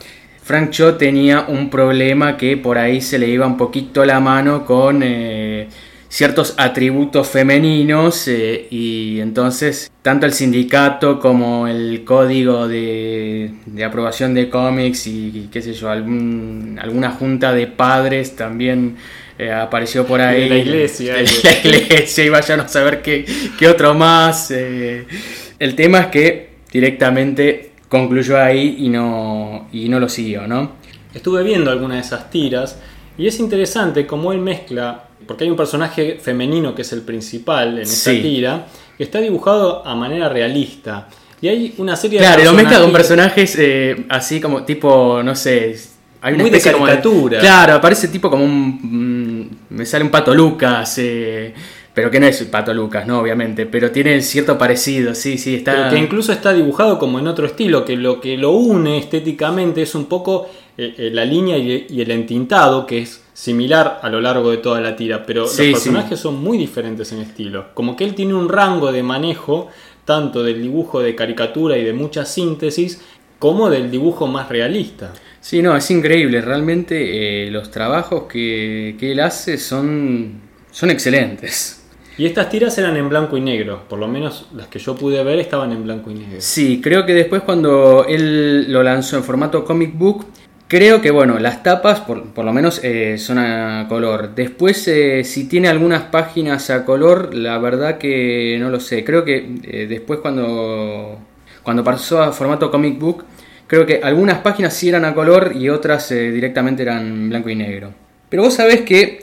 Frank 0.44 0.72
Cho 0.72 0.96
tenía 0.96 1.46
un 1.48 1.70
problema 1.70 2.36
que 2.36 2.58
por 2.58 2.77
ahí 2.77 3.00
se 3.00 3.18
le 3.18 3.30
iba 3.30 3.48
un 3.48 3.56
poquito 3.56 4.04
la 4.04 4.20
mano 4.20 4.66
con 4.66 5.04
eh, 5.04 5.70
ciertos 6.10 6.54
atributos 6.58 7.28
femeninos 7.28 8.28
eh, 8.28 8.68
y 8.70 9.20
entonces 9.20 9.92
tanto 10.02 10.26
el 10.26 10.34
sindicato 10.34 11.20
como 11.20 11.68
el 11.68 12.04
código 12.06 12.68
de, 12.68 13.52
aprobación 13.86 14.34
de 14.34 14.50
cómics 14.50 15.08
y, 15.08 15.50
qué 15.52 15.62
sé 15.62 15.74
yo, 15.74 15.90
alguna 15.90 17.12
junta 17.12 17.54
de 17.54 17.68
padres 17.68 18.36
también 18.36 18.96
eh, 19.38 19.52
apareció 19.52 20.06
por 20.06 20.22
ahí. 20.22 20.48
La 20.48 20.58
iglesia. 20.58 21.16
La 21.16 21.22
iglesia 21.64 22.24
y 22.24 22.30
vayan 22.30 22.62
a 22.62 22.68
saber 22.68 23.02
qué, 23.02 23.26
qué 23.60 23.68
otro 23.68 23.94
más. 23.94 24.52
el 24.52 25.76
tema 25.76 26.00
es 26.00 26.08
que 26.08 26.50
directamente 26.72 27.72
concluyó 27.90 28.42
ahí 28.42 28.78
y 28.80 28.90
no, 28.90 29.68
y 29.72 29.90
no 29.90 30.00
lo 30.00 30.10
siguió, 30.10 30.48
¿no? 30.48 30.74
Estuve 31.14 31.44
viendo 31.44 31.72
algunas 31.72 31.98
de 31.98 32.02
esas 32.02 32.30
tiras 32.30 32.80
y 33.18 33.28
es 33.28 33.40
interesante 33.40 34.06
cómo 34.06 34.32
él 34.32 34.40
mezcla, 34.40 35.07
porque 35.26 35.46
hay 35.46 35.50
un 35.50 35.58
personaje 35.58 36.20
femenino 36.22 36.76
que 36.76 36.84
es 36.84 36.94
el 36.94 37.02
principal 37.02 37.78
en 37.78 37.84
esa 37.84 38.12
tira, 38.12 38.68
que 38.98 39.04
está 39.04 39.20
dibujado 39.20 39.86
a 39.86 39.96
manera 39.96 40.30
realista. 40.30 41.08
Y 41.42 41.48
hay 41.48 41.76
una 41.78 41.96
serie 41.96 42.20
de. 42.20 42.26
Claro, 42.26 42.44
lo 42.44 42.54
mezcla 42.54 42.80
con 42.80 42.92
personajes 42.92 43.56
eh, 43.58 44.06
así 44.10 44.40
como 44.40 44.64
tipo, 44.64 45.22
no 45.24 45.36
sé. 45.36 45.76
Hay 46.22 46.34
una 46.34 46.44
Muy 46.44 46.50
de 46.50 46.60
caricatura. 46.60 47.40
claro, 47.40 47.74
aparece 47.74 48.08
tipo 48.08 48.30
como 48.30 48.44
un. 48.44 49.50
Mm, 49.70 49.76
me 49.76 49.86
sale 49.86 50.04
un 50.04 50.12
pato 50.12 50.34
Lucas. 50.34 50.98
Eh, 50.98 51.54
pero 51.98 52.12
que 52.12 52.20
no 52.20 52.28
es 52.28 52.44
Pato 52.44 52.76
Lucas, 52.76 53.08
¿no? 53.08 53.18
Obviamente, 53.18 53.66
pero 53.66 53.90
tiene 53.90 54.22
cierto 54.22 54.56
parecido, 54.56 55.16
sí, 55.16 55.40
sí, 55.40 55.56
está... 55.56 55.90
que 55.90 55.98
incluso 55.98 56.32
está 56.32 56.54
dibujado 56.54 57.00
como 57.00 57.18
en 57.18 57.26
otro 57.26 57.48
estilo, 57.48 57.86
que 57.86 57.96
lo 57.96 58.22
que 58.22 58.38
lo 58.38 58.52
une 58.52 59.00
estéticamente 59.00 59.82
es 59.82 59.96
un 59.96 60.06
poco 60.06 60.48
eh, 60.79 60.93
eh, 60.98 61.10
la 61.12 61.25
línea 61.25 61.57
y, 61.57 61.88
el 62.00 62.12
entintado, 62.12 62.86
que 62.86 63.00
es 63.00 63.24
similar 63.34 64.00
a 64.03 64.10
lo 64.10 64.22
largo 64.22 64.51
de 64.51 64.57
toda 64.57 64.79
la 64.79 64.96
tira, 64.96 65.25
pero 65.25 65.41
los 65.41 65.57
personajes 65.57 66.19
son 66.19 66.39
muy 66.39 66.57
diferentes 66.57 67.12
en 67.12 67.19
estilo. 67.19 67.74
Como 67.74 67.96
que 67.96 68.03
él 68.03 68.13
tiene 68.13 68.36
un 68.36 68.48
rango 68.48 68.91
de 68.91 69.01
manejo, 69.01 69.69
tanto 70.05 70.43
del 70.43 70.62
dibujo 70.62 71.01
de 71.01 71.15
caricatura 71.15 71.77
y 71.77 71.84
de 71.84 71.93
mucha 71.93 72.25
síntesis, 72.25 73.01
como 73.39 73.72
del 73.72 73.89
dibujo 73.89 74.27
más 74.27 74.50
realista. 74.50 75.13
Sí, 75.41 75.63
no, 75.63 75.75
es 75.75 75.89
increíble, 75.89 76.41
realmente 76.41 77.46
eh, 77.48 77.51
los 77.51 77.72
trabajos 77.72 78.24
que, 78.24 78.96
que 79.00 79.13
él 79.13 79.19
hace 79.19 79.57
son, 79.57 80.41
son 80.69 80.91
excelentes. 80.91 81.86
Y 82.19 82.25
estas 82.25 82.50
tiras 82.50 82.75
eran 82.79 82.98
en 82.98 83.10
blanco 83.10 83.38
y 83.38 83.41
negro, 83.41 83.84
por 83.88 84.00
lo 84.00 84.07
menos 84.07 84.48
las 84.55 84.67
que 84.67 84.79
yo 84.79 84.96
pude 84.96 85.24
ver 85.24 85.39
estaban 85.39 85.72
en 85.72 85.84
blanco 85.84 86.10
y 86.10 86.15
negro. 86.15 86.38
Sí, 86.39 86.81
creo 86.81 87.05
que 87.05 87.13
después 87.13 87.43
cuando 87.43 88.05
él 88.07 88.72
lo 88.72 88.81
lanzó 88.81 89.17
en 89.17 89.24
formato 89.24 89.63
comic 89.63 89.96
book, 89.96 90.25
creo 90.68 91.02
que 91.02 91.12
bueno, 91.12 91.40
las 91.40 91.64
tapas 91.64 92.02
por, 92.02 92.44
lo 92.44 92.54
menos 92.54 92.82
eh, 92.84 93.18
son 93.18 93.38
a 93.38 93.86
color. 93.88 94.36
Después 94.36 94.88
eh, 94.88 95.24
si 95.24 95.48
tiene 95.48 95.68
algunas 95.68 96.04
páginas 96.04 96.70
a 96.70 96.86
color, 96.86 97.34
la 97.34 97.58
verdad 97.58 97.98
que 97.98 98.58
no 98.60 98.70
lo 98.70 98.80
sé. 98.80 99.04
Creo 99.04 99.24
que 99.24 99.56
eh, 99.64 99.88
después 99.88 100.20
cuando, 100.20 101.20
cuando 101.64 101.84
pasó 101.84 102.22
a 102.22 102.32
formato 102.32 102.70
comic 102.72 103.00
book, 103.00 103.26
creo 103.68 103.86
que 103.86 104.02
algunas 104.04 104.40
páginas 104.40 104.74
sí 104.74 104.90
eran 104.90 105.06
a 105.06 105.14
color 105.14 105.54
y 105.56 105.70
otras 105.70 106.10
directamente 106.10 106.84
eran 106.84 107.30
blanco 107.30 107.50
y 107.50 107.56
negro. 107.56 107.94
Pero 108.30 108.44
vos 108.44 108.54
sabés 108.54 108.82
que 108.82 109.20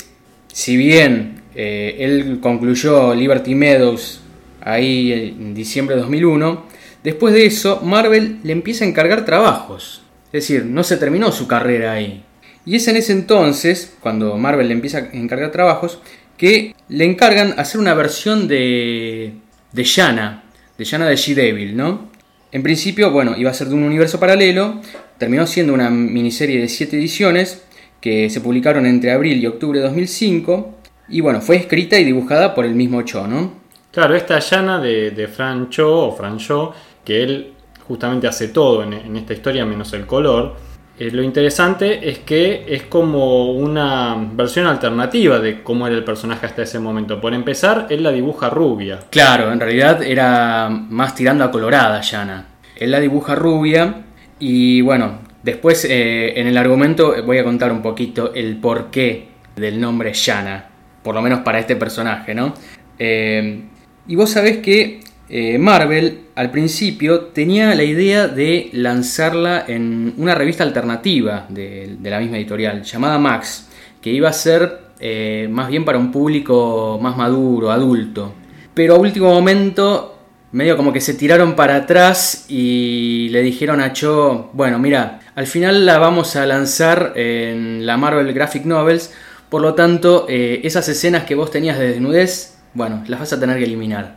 si 0.48 0.76
bien 0.76 1.42
él 1.54 2.38
concluyó 2.40 3.14
Liberty 3.14 3.54
Meadows 3.54 4.20
ahí 4.64 5.12
en 5.12 5.54
diciembre 5.54 5.94
de 5.94 6.02
2001. 6.02 6.64
Después 7.04 7.34
de 7.34 7.46
eso, 7.46 7.80
Marvel 7.82 8.38
le 8.42 8.52
empieza 8.52 8.84
a 8.84 8.88
encargar 8.88 9.24
trabajos. 9.24 10.03
Es 10.34 10.48
decir, 10.48 10.66
no 10.66 10.82
se 10.82 10.96
terminó 10.96 11.30
su 11.30 11.46
carrera 11.46 11.92
ahí. 11.92 12.24
Y 12.66 12.74
es 12.74 12.88
en 12.88 12.96
ese 12.96 13.12
entonces, 13.12 13.96
cuando 14.00 14.36
Marvel 14.36 14.66
le 14.66 14.74
empieza 14.74 14.98
a 14.98 15.16
encargar 15.16 15.52
trabajos, 15.52 16.00
que 16.36 16.74
le 16.88 17.04
encargan 17.04 17.54
hacer 17.56 17.80
una 17.80 17.94
versión 17.94 18.48
de, 18.48 19.34
de 19.70 19.84
Shanna, 19.84 20.42
de 20.76 20.84
Shanna 20.84 21.06
de 21.06 21.14
She-Devil, 21.14 21.76
¿no? 21.76 22.10
En 22.50 22.64
principio, 22.64 23.12
bueno, 23.12 23.36
iba 23.36 23.52
a 23.52 23.54
ser 23.54 23.68
de 23.68 23.76
un 23.76 23.84
universo 23.84 24.18
paralelo, 24.18 24.80
terminó 25.18 25.46
siendo 25.46 25.72
una 25.72 25.88
miniserie 25.88 26.60
de 26.60 26.68
7 26.68 26.96
ediciones 26.96 27.62
que 28.00 28.28
se 28.28 28.40
publicaron 28.40 28.86
entre 28.86 29.12
abril 29.12 29.40
y 29.40 29.46
octubre 29.46 29.78
de 29.78 29.84
2005 29.84 30.74
y 31.10 31.20
bueno, 31.20 31.42
fue 31.42 31.54
escrita 31.54 31.96
y 32.00 32.04
dibujada 32.04 32.56
por 32.56 32.64
el 32.66 32.74
mismo 32.74 33.02
Cho, 33.02 33.28
¿no? 33.28 33.52
Claro, 33.92 34.16
esta 34.16 34.40
llana 34.40 34.80
de, 34.80 35.12
de 35.12 35.28
Fran 35.28 35.70
Cho 35.70 36.08
o 36.08 36.16
Fran 36.16 36.38
Cho, 36.38 36.74
que 37.04 37.22
él 37.22 37.54
justamente 37.86 38.26
hace 38.26 38.48
todo 38.48 38.82
en, 38.82 39.16
esta 39.16 39.32
historia 39.32 39.64
menos 39.64 39.92
el 39.92 40.06
color. 40.06 40.56
Eh, 40.98 41.10
lo 41.10 41.22
interesante 41.22 42.08
es 42.08 42.20
que 42.20 42.64
es 42.68 42.84
como 42.84 43.52
una 43.52 44.16
versión 44.32 44.66
alternativa 44.66 45.38
de 45.38 45.62
cómo 45.62 45.86
era 45.86 45.96
el 45.96 46.04
personaje 46.04 46.46
hasta 46.46 46.62
ese 46.62 46.78
momento. 46.78 47.20
Por 47.20 47.34
empezar, 47.34 47.86
él 47.90 48.02
la 48.02 48.12
dibuja 48.12 48.48
rubia. 48.50 49.00
Claro, 49.10 49.52
en 49.52 49.60
realidad 49.60 50.02
era 50.02 50.68
más 50.68 51.14
tirando 51.14 51.44
a 51.44 51.50
colorada 51.50 52.00
Yana. 52.00 52.46
Él 52.76 52.90
la 52.90 53.00
dibuja 53.00 53.34
rubia 53.34 54.04
y 54.38 54.80
bueno, 54.80 55.20
después 55.42 55.84
eh, 55.84 56.38
en 56.38 56.46
el 56.46 56.56
argumento 56.56 57.14
voy 57.24 57.38
a 57.38 57.44
contar 57.44 57.72
un 57.72 57.82
poquito 57.82 58.32
el 58.34 58.56
porqué 58.56 59.28
del 59.56 59.80
nombre 59.80 60.12
Yana 60.12 60.74
por 61.04 61.14
lo 61.14 61.22
menos 61.22 61.40
para 61.40 61.60
este 61.60 61.76
personaje, 61.76 62.34
¿no? 62.34 62.54
Eh, 62.98 63.60
y 64.08 64.16
vos 64.16 64.30
sabés 64.30 64.56
que 64.58 65.00
eh, 65.28 65.58
Marvel 65.58 66.26
al 66.34 66.50
principio 66.50 67.26
tenía 67.26 67.74
la 67.74 67.82
idea 67.82 68.28
de 68.28 68.70
lanzarla 68.72 69.64
en 69.66 70.14
una 70.16 70.34
revista 70.34 70.64
alternativa 70.64 71.46
de, 71.48 71.96
la 72.02 72.20
misma 72.20 72.36
editorial, 72.36 72.82
llamada 72.82 73.18
Max, 73.18 73.68
que 74.00 74.10
iba 74.10 74.28
a 74.28 74.32
ser 74.32 74.80
eh, 75.00 75.48
más 75.50 75.68
bien 75.68 75.84
para 75.84 75.98
un 75.98 76.12
público 76.12 76.98
más 77.00 77.16
maduro, 77.16 77.70
adulto. 77.70 78.34
Pero 78.74 78.96
a 78.96 78.98
último 78.98 79.32
momento, 79.32 80.18
medio 80.52 80.76
como 80.76 80.92
que 80.92 81.00
se 81.00 81.14
tiraron 81.14 81.54
para 81.54 81.76
atrás 81.76 82.46
y 82.48 83.28
le 83.30 83.42
dijeron 83.42 83.80
a 83.80 83.92
Cho, 83.92 84.50
bueno, 84.52 84.78
mira, 84.78 85.20
al 85.34 85.46
final 85.46 85.86
la 85.86 85.98
vamos 85.98 86.36
a 86.36 86.46
lanzar 86.46 87.12
en 87.16 87.86
la 87.86 87.96
Marvel 87.96 88.32
Graphic 88.32 88.64
Novels 88.64 89.12
por 89.54 89.62
lo 89.62 89.74
tanto, 89.74 90.26
eh, 90.28 90.62
esas 90.64 90.88
escenas 90.88 91.22
que 91.22 91.36
vos 91.36 91.48
tenías 91.48 91.78
de 91.78 91.86
desnudez, 91.86 92.56
bueno, 92.72 93.04
las 93.06 93.20
vas 93.20 93.32
a 93.34 93.38
tener 93.38 93.56
que 93.56 93.62
eliminar. 93.62 94.16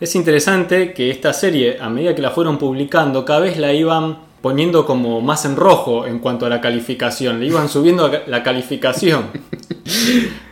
Es 0.00 0.14
interesante 0.14 0.92
que 0.92 1.10
esta 1.10 1.32
serie, 1.32 1.78
a 1.80 1.88
medida 1.88 2.14
que 2.14 2.22
la 2.22 2.30
fueron 2.30 2.58
publicando, 2.58 3.24
cada 3.24 3.40
vez 3.40 3.58
la 3.58 3.72
iban 3.72 4.18
poniendo 4.40 4.86
como 4.86 5.20
más 5.20 5.44
en 5.44 5.56
rojo 5.56 6.06
en 6.06 6.20
cuanto 6.20 6.46
a 6.46 6.48
la 6.48 6.60
calificación. 6.60 7.40
Le 7.40 7.46
iban 7.46 7.68
subiendo 7.68 8.10
la 8.26 8.42
calificación. 8.42 9.26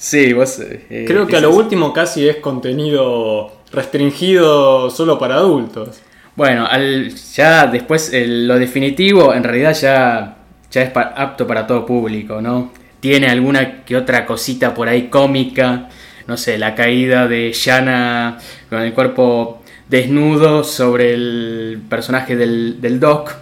Sí, 0.00 0.32
vos... 0.32 0.60
Eh, 0.60 1.04
Creo 1.08 1.26
que 1.26 1.36
a 1.36 1.40
lo 1.40 1.50
último 1.50 1.92
casi 1.92 2.28
es 2.28 2.36
contenido 2.36 3.50
restringido 3.72 4.90
solo 4.90 5.18
para 5.18 5.34
adultos. 5.34 5.98
Bueno, 6.36 6.68
al, 6.70 7.12
ya 7.12 7.66
después 7.66 8.12
lo 8.14 8.60
definitivo 8.60 9.34
en 9.34 9.42
realidad 9.42 9.74
ya, 9.74 10.36
ya 10.70 10.82
es 10.82 10.92
apto 10.94 11.48
para 11.48 11.66
todo 11.66 11.84
público, 11.84 12.40
¿no? 12.40 12.70
tiene 13.00 13.28
alguna 13.28 13.84
que 13.84 13.96
otra 13.96 14.26
cosita 14.26 14.74
por 14.74 14.88
ahí 14.88 15.08
cómica, 15.08 15.88
no 16.28 16.36
sé, 16.36 16.58
la 16.58 16.74
caída 16.74 17.26
de 17.26 17.52
Shanna 17.52 18.38
con 18.68 18.82
el 18.82 18.92
cuerpo 18.92 19.62
desnudo 19.88 20.62
sobre 20.62 21.14
el 21.14 21.80
personaje 21.88 22.36
del, 22.36 22.80
del 22.80 23.00
Doc, 23.00 23.34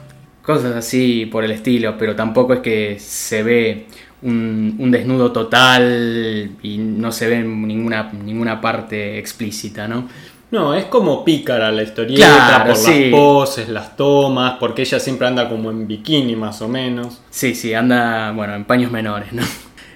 cosas 0.42 0.76
así 0.76 1.26
por 1.26 1.44
el 1.44 1.50
estilo, 1.50 1.96
pero 1.98 2.14
tampoco 2.14 2.54
es 2.54 2.60
que 2.60 2.96
se 3.00 3.42
ve 3.42 3.86
un, 4.22 4.90
desnudo 4.90 5.32
total 5.32 6.52
y 6.62 6.78
no 6.78 7.10
se 7.10 7.28
ve 7.28 7.42
ninguna, 7.42 8.12
ninguna 8.12 8.60
parte 8.60 9.18
explícita, 9.18 9.88
¿no? 9.88 10.08
No, 10.52 10.72
es 10.74 10.84
como 10.84 11.24
pícara 11.24 11.72
la 11.72 11.82
historieta 11.82 12.64
por 12.64 12.68
las 12.68 13.10
poses, 13.10 13.68
las 13.68 13.96
tomas, 13.96 14.54
porque 14.60 14.82
ella 14.82 15.00
siempre 15.00 15.26
anda 15.26 15.48
como 15.48 15.72
en 15.72 15.88
bikini 15.88 16.36
más 16.36 16.62
o 16.62 16.68
menos. 16.68 17.20
Sí, 17.30 17.56
sí, 17.56 17.74
anda, 17.74 18.30
bueno, 18.30 18.54
en 18.54 18.64
paños 18.64 18.92
menores, 18.92 19.32
¿no? 19.32 19.42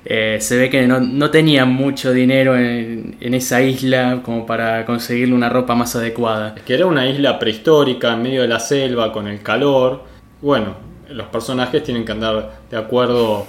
Eh, 0.05 0.39
se 0.41 0.57
ve 0.57 0.71
que 0.71 0.87
no, 0.87 1.31
tenía 1.31 1.65
mucho 1.65 2.13
dinero 2.13 2.57
en, 2.57 3.17
esa 3.21 3.61
isla 3.61 4.21
como 4.25 4.47
para 4.47 4.85
conseguirle 4.87 5.35
una 5.35 5.49
ropa 5.49 5.75
más 5.75 5.95
adecuada. 5.97 6.55
Es 6.57 6.63
que 6.63 6.75
era 6.75 6.87
una 6.87 7.07
isla 7.07 7.39
prehistórica 7.39 8.15
en 8.15 8.23
medio 8.23 8.43
de 8.43 8.49
la 8.49 8.61
selva 8.61 9.13
con 9.13 9.29
el 9.29 9.43
calor. 9.43 10.05
Bueno, 10.41 10.77
los 11.11 11.27
personajes 11.29 11.83
tienen 11.83 12.05
que 12.05 12.13
andar 12.13 12.61
de 12.71 12.77
acuerdo 12.77 13.47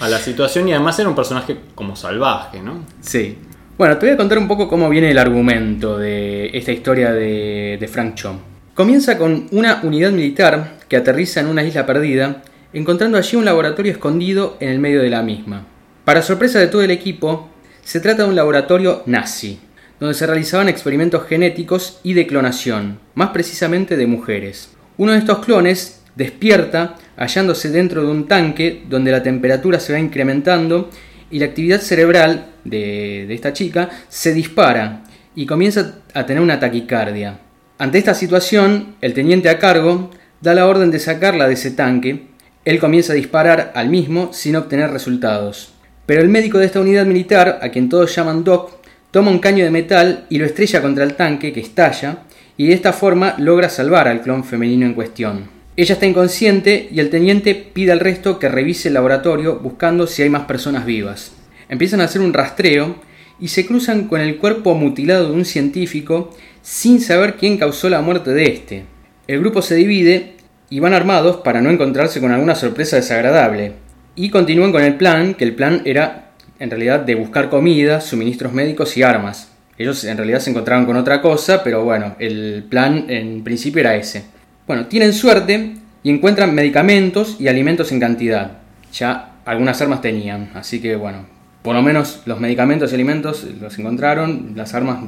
a 0.00 0.08
la 0.08 0.18
situación 0.18 0.68
y 0.68 0.72
además 0.72 0.98
era 0.98 1.08
un 1.08 1.14
personaje 1.14 1.56
como 1.74 1.96
salvaje, 1.96 2.60
¿no? 2.60 2.84
Sí, 3.00 3.38
bueno, 3.78 3.96
te 3.96 4.06
voy 4.06 4.14
a 4.14 4.16
contar 4.16 4.38
un 4.38 4.48
poco 4.48 4.68
cómo 4.68 4.88
viene 4.88 5.12
el 5.12 5.18
argumento 5.18 5.96
de 5.96 6.50
esta 6.52 6.72
historia 6.72 7.12
de, 7.12 7.88
Frank 7.88 8.16
Cho. 8.16 8.34
Comienza 8.74 9.16
con 9.16 9.46
una 9.52 9.80
unidad 9.84 10.10
militar 10.10 10.78
que 10.88 10.96
aterriza 10.96 11.38
en 11.38 11.46
una 11.46 11.62
isla 11.62 11.86
perdida, 11.86 12.42
encontrando 12.72 13.18
allí 13.18 13.36
un 13.36 13.44
laboratorio 13.44 13.92
escondido 13.92 14.56
en 14.58 14.70
el 14.70 14.80
medio 14.80 15.00
de 15.00 15.10
la 15.10 15.22
misma. 15.22 15.64
Para 16.08 16.22
sorpresa 16.22 16.58
de 16.58 16.68
todo 16.68 16.80
el 16.80 16.90
equipo, 16.90 17.50
se 17.84 18.00
trata 18.00 18.22
de 18.22 18.30
un 18.30 18.34
laboratorio 18.34 19.02
nazi, 19.04 19.60
donde 20.00 20.14
se 20.14 20.26
realizaban 20.26 20.70
experimentos 20.70 21.26
genéticos 21.26 22.00
y 22.02 22.14
de 22.14 22.26
clonación, 22.26 22.98
más 23.14 23.28
precisamente 23.28 23.94
de 23.98 24.06
mujeres. 24.06 24.70
Uno 24.96 25.12
de 25.12 25.18
estos 25.18 25.44
clones 25.44 26.00
despierta 26.16 26.96
hallándose 27.18 27.68
dentro 27.68 28.00
de 28.02 28.10
un 28.10 28.26
tanque 28.26 28.84
donde 28.88 29.12
la 29.12 29.22
temperatura 29.22 29.80
se 29.80 29.92
va 29.92 29.98
incrementando 29.98 30.88
y 31.30 31.40
la 31.40 31.44
actividad 31.44 31.82
cerebral 31.82 32.52
de, 32.64 33.30
esta 33.34 33.52
chica 33.52 33.90
se 34.08 34.32
dispara 34.32 35.04
y 35.34 35.44
comienza 35.44 35.96
a 36.14 36.24
tener 36.24 36.42
una 36.42 36.58
taquicardia. 36.58 37.38
Ante 37.76 37.98
esta 37.98 38.14
situación, 38.14 38.94
el 39.02 39.12
teniente 39.12 39.50
a 39.50 39.58
cargo 39.58 40.08
da 40.40 40.54
la 40.54 40.66
orden 40.66 40.90
de 40.90 41.00
sacarla 41.00 41.46
de 41.46 41.52
ese 41.52 41.72
tanque. 41.72 42.28
Él 42.64 42.78
comienza 42.80 43.12
a 43.12 43.16
disparar 43.16 43.72
al 43.74 43.90
mismo 43.90 44.32
sin 44.32 44.56
obtener 44.56 44.90
resultados. 44.90 45.74
Pero 46.08 46.22
el 46.22 46.30
médico 46.30 46.56
de 46.56 46.64
esta 46.64 46.80
unidad 46.80 47.04
militar, 47.04 47.58
a 47.60 47.68
quien 47.68 47.90
todos 47.90 48.16
llaman 48.16 48.42
Doc, 48.42 48.70
toma 49.10 49.30
un 49.30 49.40
caño 49.40 49.62
de 49.62 49.70
metal 49.70 50.24
y 50.30 50.38
lo 50.38 50.46
estrella 50.46 50.80
contra 50.80 51.04
el 51.04 51.16
tanque 51.16 51.52
que 51.52 51.60
estalla 51.60 52.20
y 52.56 52.66
de 52.66 52.72
esta 52.72 52.94
forma 52.94 53.34
logra 53.36 53.68
salvar 53.68 54.08
al 54.08 54.22
clon 54.22 54.42
femenino 54.42 54.86
en 54.86 54.94
cuestión. 54.94 55.50
Ella 55.76 55.92
está 55.92 56.06
inconsciente 56.06 56.88
y 56.90 56.98
el 57.00 57.10
teniente 57.10 57.54
pide 57.54 57.92
al 57.92 58.00
resto 58.00 58.38
que 58.38 58.48
revise 58.48 58.88
el 58.88 58.94
laboratorio 58.94 59.58
buscando 59.58 60.06
si 60.06 60.22
hay 60.22 60.30
más 60.30 60.44
personas 60.44 60.86
vivas. 60.86 61.32
Empiezan 61.68 62.00
a 62.00 62.04
hacer 62.04 62.22
un 62.22 62.32
rastreo 62.32 62.94
y 63.38 63.48
se 63.48 63.66
cruzan 63.66 64.08
con 64.08 64.22
el 64.22 64.38
cuerpo 64.38 64.74
mutilado 64.74 65.28
de 65.28 65.34
un 65.34 65.44
científico 65.44 66.34
sin 66.62 67.02
saber 67.02 67.34
quién 67.34 67.58
causó 67.58 67.90
la 67.90 68.00
muerte 68.00 68.30
de 68.30 68.44
este. 68.46 68.84
El 69.26 69.40
grupo 69.40 69.60
se 69.60 69.74
divide 69.74 70.36
y 70.70 70.80
van 70.80 70.94
armados 70.94 71.36
para 71.44 71.60
no 71.60 71.68
encontrarse 71.68 72.18
con 72.18 72.32
alguna 72.32 72.54
sorpresa 72.54 72.96
desagradable. 72.96 73.87
Y 74.20 74.30
continúan 74.30 74.72
con 74.72 74.82
el 74.82 74.96
plan, 74.96 75.34
que 75.34 75.44
el 75.44 75.54
plan 75.54 75.82
era 75.84 76.30
en 76.58 76.70
realidad 76.70 76.98
de 76.98 77.14
buscar 77.14 77.48
comida, 77.48 78.00
suministros 78.00 78.52
médicos 78.52 78.96
y 78.96 79.04
armas. 79.04 79.52
Ellos 79.78 80.02
en 80.02 80.16
realidad 80.16 80.40
se 80.40 80.50
encontraban 80.50 80.86
con 80.86 80.96
otra 80.96 81.22
cosa, 81.22 81.62
pero 81.62 81.84
bueno, 81.84 82.16
el 82.18 82.66
plan 82.68 83.04
en 83.08 83.44
principio 83.44 83.78
era 83.78 83.94
ese. 83.94 84.24
Bueno, 84.66 84.86
tienen 84.86 85.12
suerte 85.12 85.76
y 86.02 86.10
encuentran 86.10 86.52
medicamentos 86.52 87.36
y 87.38 87.46
alimentos 87.46 87.92
en 87.92 88.00
cantidad. 88.00 88.58
Ya 88.92 89.36
algunas 89.44 89.80
armas 89.82 90.00
tenían, 90.00 90.50
así 90.54 90.80
que 90.80 90.96
bueno, 90.96 91.24
por 91.62 91.76
lo 91.76 91.82
menos 91.82 92.22
los 92.26 92.40
medicamentos 92.40 92.90
y 92.90 92.96
alimentos 92.96 93.46
los 93.60 93.78
encontraron, 93.78 94.54
las 94.56 94.74
armas 94.74 94.98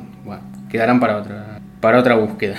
quedarán 0.70 1.00
para 1.00 1.16
otra, 1.16 1.60
para 1.80 1.98
otra 1.98 2.14
búsqueda. 2.14 2.58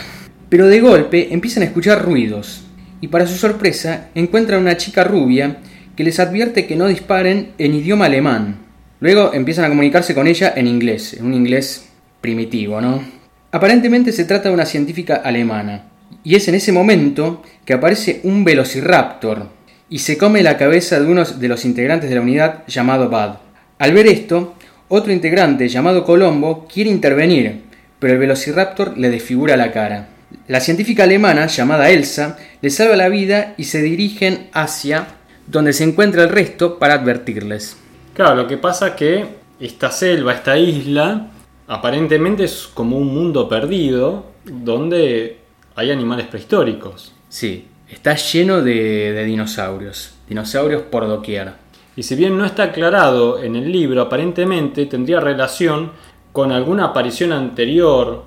Pero 0.49 0.67
de 0.67 0.81
golpe 0.81 1.33
empiezan 1.33 1.63
a 1.63 1.67
escuchar 1.67 2.03
ruidos 2.03 2.65
y 2.99 3.07
para 3.07 3.25
su 3.25 3.37
sorpresa 3.37 4.09
encuentran 4.15 4.59
una 4.59 4.75
chica 4.75 5.05
rubia 5.05 5.55
que 5.95 6.03
les 6.03 6.19
advierte 6.19 6.67
que 6.67 6.75
no 6.75 6.87
disparen 6.87 7.51
en 7.57 7.75
idioma 7.75 8.05
alemán. 8.05 8.57
Luego 8.99 9.33
empiezan 9.33 9.65
a 9.65 9.69
comunicarse 9.69 10.13
con 10.13 10.27
ella 10.27 10.53
en 10.55 10.67
inglés, 10.67 11.13
en 11.13 11.25
un 11.25 11.33
inglés 11.33 11.89
primitivo, 12.21 12.79
¿no? 12.81 13.03
Aparentemente 13.51 14.11
se 14.11 14.25
trata 14.25 14.49
de 14.49 14.53
una 14.53 14.65
científica 14.65 15.15
alemana, 15.15 15.85
y 16.23 16.35
es 16.35 16.47
en 16.47 16.55
ese 16.55 16.71
momento 16.71 17.41
que 17.65 17.73
aparece 17.73 18.21
un 18.23 18.43
velociraptor 18.43 19.49
y 19.89 19.99
se 19.99 20.17
come 20.17 20.43
la 20.43 20.57
cabeza 20.57 20.99
de 20.99 21.07
uno 21.07 21.25
de 21.25 21.47
los 21.47 21.65
integrantes 21.65 22.09
de 22.09 22.15
la 22.15 22.21
unidad 22.21 22.63
llamado 22.67 23.09
Bud. 23.09 23.37
Al 23.77 23.93
ver 23.93 24.07
esto, 24.07 24.55
otro 24.87 25.11
integrante 25.11 25.67
llamado 25.67 26.05
Colombo 26.05 26.67
quiere 26.71 26.89
intervenir, 26.89 27.63
pero 27.99 28.13
el 28.13 28.19
velociraptor 28.19 28.97
le 28.97 29.09
desfigura 29.09 29.57
la 29.57 29.71
cara. 29.71 30.09
La 30.47 30.61
científica 30.61 31.03
alemana 31.03 31.47
llamada 31.47 31.89
Elsa 31.89 32.37
le 32.61 32.69
salva 32.69 32.95
la 32.95 33.09
vida 33.09 33.53
y 33.57 33.65
se 33.65 33.81
dirigen 33.81 34.47
hacia 34.53 35.07
donde 35.47 35.73
se 35.73 35.83
encuentra 35.83 36.23
el 36.23 36.29
resto 36.29 36.79
para 36.79 36.95
advertirles. 36.95 37.77
Claro, 38.13 38.35
lo 38.35 38.47
que 38.47 38.57
pasa 38.57 38.89
es 38.89 38.93
que 38.95 39.25
esta 39.59 39.91
selva, 39.91 40.33
esta 40.33 40.57
isla, 40.57 41.27
aparentemente 41.67 42.43
es 42.43 42.69
como 42.73 42.97
un 42.97 43.13
mundo 43.13 43.47
perdido 43.47 44.25
donde 44.43 45.37
hay 45.75 45.91
animales 45.91 46.27
prehistóricos. 46.27 47.13
Sí, 47.29 47.67
está 47.89 48.15
lleno 48.15 48.61
de, 48.61 49.23
dinosaurios, 49.25 50.15
dinosaurios 50.27 50.83
por 50.83 51.07
doquier. 51.07 51.53
Y 51.95 52.03
si 52.03 52.15
bien 52.15 52.37
no 52.37 52.45
está 52.45 52.63
aclarado 52.63 53.41
en 53.41 53.55
el 53.55 53.71
libro, 53.71 54.01
aparentemente 54.01 54.85
tendría 54.85 55.19
relación 55.19 55.91
con 56.31 56.51
alguna 56.51 56.85
aparición 56.85 57.31
anterior. 57.31 58.25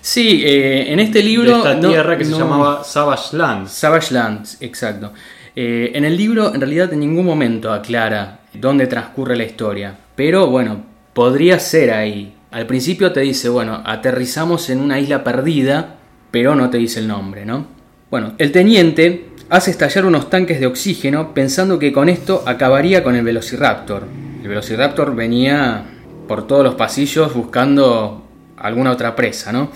Sí, 0.00 0.42
eh, 0.44 0.92
en 0.92 1.00
este 1.00 1.22
libro. 1.22 1.62
De 1.62 1.70
esta 1.70 1.80
tierra 1.80 2.16
que 2.16 2.24
se 2.24 2.32
llamaba 2.32 2.82
Savage 2.82 3.36
Lands. 3.36 3.72
Savage 3.72 4.14
Lands, 4.14 4.56
exacto. 4.60 5.12
Eh, 5.54 5.92
en 5.94 6.04
el 6.04 6.16
libro, 6.16 6.54
en 6.54 6.60
realidad, 6.60 6.92
en 6.92 7.00
ningún 7.00 7.26
momento 7.26 7.72
aclara 7.72 8.40
dónde 8.54 8.86
transcurre 8.86 9.36
la 9.36 9.44
historia. 9.44 9.96
Pero 10.14 10.48
bueno, 10.48 10.82
podría 11.12 11.58
ser 11.58 11.92
ahí. 11.92 12.34
Al 12.50 12.66
principio 12.66 13.12
te 13.12 13.20
dice, 13.20 13.48
bueno, 13.48 13.82
aterrizamos 13.84 14.68
en 14.70 14.80
una 14.80 15.00
isla 15.00 15.24
perdida 15.24 15.98
pero 16.32 16.56
no 16.56 16.70
te 16.70 16.78
dice 16.78 16.98
el 16.98 17.06
nombre, 17.06 17.44
¿no? 17.44 17.66
Bueno, 18.10 18.32
el 18.38 18.50
teniente 18.50 19.28
hace 19.50 19.70
estallar 19.70 20.06
unos 20.06 20.30
tanques 20.30 20.58
de 20.58 20.66
oxígeno 20.66 21.34
pensando 21.34 21.78
que 21.78 21.92
con 21.92 22.08
esto 22.08 22.42
acabaría 22.46 23.04
con 23.04 23.14
el 23.14 23.22
Velociraptor. 23.22 24.04
El 24.42 24.48
Velociraptor 24.48 25.14
venía 25.14 25.84
por 26.26 26.46
todos 26.46 26.64
los 26.64 26.74
pasillos 26.74 27.34
buscando 27.34 28.26
alguna 28.56 28.90
otra 28.92 29.14
presa, 29.14 29.52
¿no? 29.52 29.70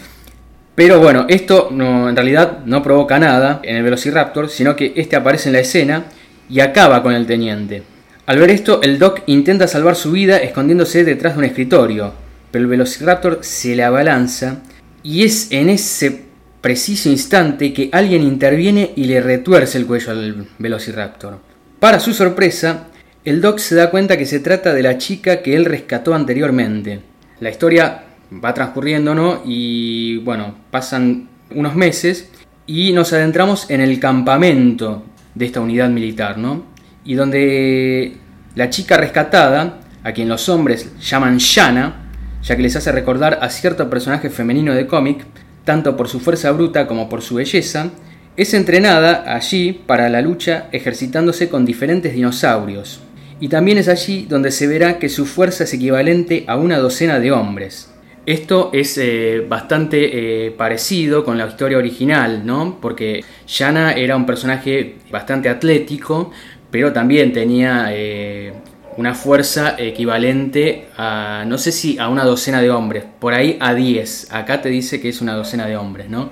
Pero 0.77 1.01
bueno, 1.01 1.25
esto 1.29 1.71
no, 1.73 2.09
en 2.09 2.15
realidad 2.15 2.59
no 2.67 2.83
provoca 2.83 3.19
nada 3.19 3.61
en 3.65 3.77
el 3.77 3.83
Velociraptor, 3.83 4.51
sino 4.51 4.77
que 4.77 4.93
este 4.95 5.17
aparece 5.17 5.49
en 5.49 5.55
la 5.55 5.61
escena 5.61 6.05
y 6.51 6.61
acaba 6.61 7.03
con 7.03 7.15
el 7.15 7.27
teniente. 7.27 7.83
Al 8.27 8.39
ver 8.39 8.51
esto, 8.51 8.83
el 8.83 8.99
Doc 8.99 9.23
intenta 9.27 9.69
salvar 9.69 9.97
su 9.97 10.13
vida 10.13 10.37
escondiéndose 10.37 11.03
detrás 11.03 11.33
de 11.33 11.39
un 11.39 11.45
escritorio, 11.47 12.13
pero 12.51 12.65
el 12.65 12.71
Velociraptor 12.71 13.39
se 13.41 13.75
le 13.75 13.85
abalanza 13.85 14.59
y 15.03 15.25
es 15.25 15.49
en 15.51 15.71
ese 15.71 16.27
preciso 16.61 17.09
instante 17.09 17.73
que 17.73 17.89
alguien 17.93 18.23
interviene 18.23 18.91
y 18.97 19.05
le 19.05 19.23
retuerce 19.23 19.79
el 19.79 19.87
cuello 19.87 20.11
al 20.11 20.47
Velociraptor. 20.59 21.39
Para 21.81 22.01
su 22.01 22.13
sorpresa, 22.13 22.89
el 23.25 23.41
Doc 23.41 23.61
se 23.61 23.77
da 23.77 23.91
cuenta 23.91 24.19
que 24.19 24.27
se 24.27 24.41
trata 24.41 24.75
de 24.75 24.83
la 24.83 24.99
chica 24.99 25.41
que 25.41 25.57
él 25.57 25.65
rescató 25.65 26.13
anteriormente. 26.13 27.01
La 27.41 27.49
historia 27.49 28.06
va 28.33 28.55
transcurriendo, 28.55 29.15
¿no? 29.15 29.43
Y 29.45 30.19
bueno, 30.19 30.55
pasan 30.71 31.29
unos 31.55 31.75
meses 31.75 32.31
y 32.67 32.93
nos 32.93 33.13
adentramos 33.13 33.71
en 33.71 33.81
el 33.81 34.01
campamento 34.01 35.05
de 35.35 35.47
esta 35.47 35.61
unidad 35.61 35.89
militar, 35.89 36.39
¿no? 36.39 36.65
Y 37.05 37.15
donde 37.15 38.17
la 38.55 38.71
chica 38.71 38.97
rescatada, 38.97 39.81
a 40.03 40.13
quien 40.13 40.29
los 40.29 40.49
hombres 40.49 40.93
llaman 41.01 41.39
Shanna, 41.39 42.07
ya 42.43 42.57
que 42.57 42.63
les 42.63 42.77
hace 42.77 42.93
recordar 42.93 43.39
a 43.43 43.51
cierto 43.51 43.91
personaje 43.91 44.31
femenino 44.31 44.75
de 44.75 44.87
cómic, 44.87 45.25
tanto 45.65 45.97
por 45.97 46.09
su 46.09 46.21
fuerza 46.21 46.53
bruta 46.53 46.87
como 46.87 47.09
por 47.09 47.23
su 47.23 47.37
belleza, 47.37 47.91
es 48.37 48.55
entrenada 48.55 49.25
allí 49.35 49.73
para 49.73 50.09
la 50.09 50.21
lucha 50.21 50.69
ejercitándose 50.73 51.49
con 51.49 51.65
diferentes 51.65 52.15
dinosaurios. 52.15 53.01
Y 53.41 53.49
también 53.49 53.79
es 53.79 53.89
allí 53.89 54.27
donde 54.29 54.51
se 54.51 54.67
verá 54.67 54.99
que 54.99 55.09
su 55.09 55.27
fuerza 55.27 55.65
es 55.65 55.75
equivalente 55.75 56.45
a 56.47 56.57
una 56.57 56.79
docena 56.79 57.19
de 57.19 57.33
hombres. 57.33 57.91
Esto 58.27 58.71
es 58.73 58.99
eh, 58.99 59.47
bastante 59.49 60.47
eh, 60.47 60.51
parecido 60.51 61.25
con 61.25 61.39
la 61.39 61.47
historia 61.47 61.79
original, 61.79 62.45
¿no? 62.45 62.79
Porque 62.83 63.25
Yana 63.47 63.93
era 63.93 64.17
un 64.17 64.27
personaje 64.27 64.97
bastante 65.13 65.49
atlético, 65.49 66.33
pero 66.73 66.93
también 66.93 67.33
tenía 67.33 67.91
eh, 67.93 68.53
una 68.97 69.15
fuerza 69.15 69.77
equivalente 69.79 70.89
a, 70.97 71.45
no 71.47 71.57
sé 71.57 71.71
si 71.71 72.01
a 72.01 72.09
una 72.09 72.25
docena 72.25 72.61
de 72.61 72.69
hombres, 72.71 73.05
por 73.21 73.33
ahí 73.33 73.59
a 73.61 73.75
10. 73.75 74.33
Acá 74.33 74.61
te 74.61 74.71
dice 74.71 75.01
que 75.01 75.09
es 75.09 75.21
una 75.21 75.35
docena 75.35 75.69
de 75.69 75.77
hombres, 75.77 76.11
¿no? 76.11 76.31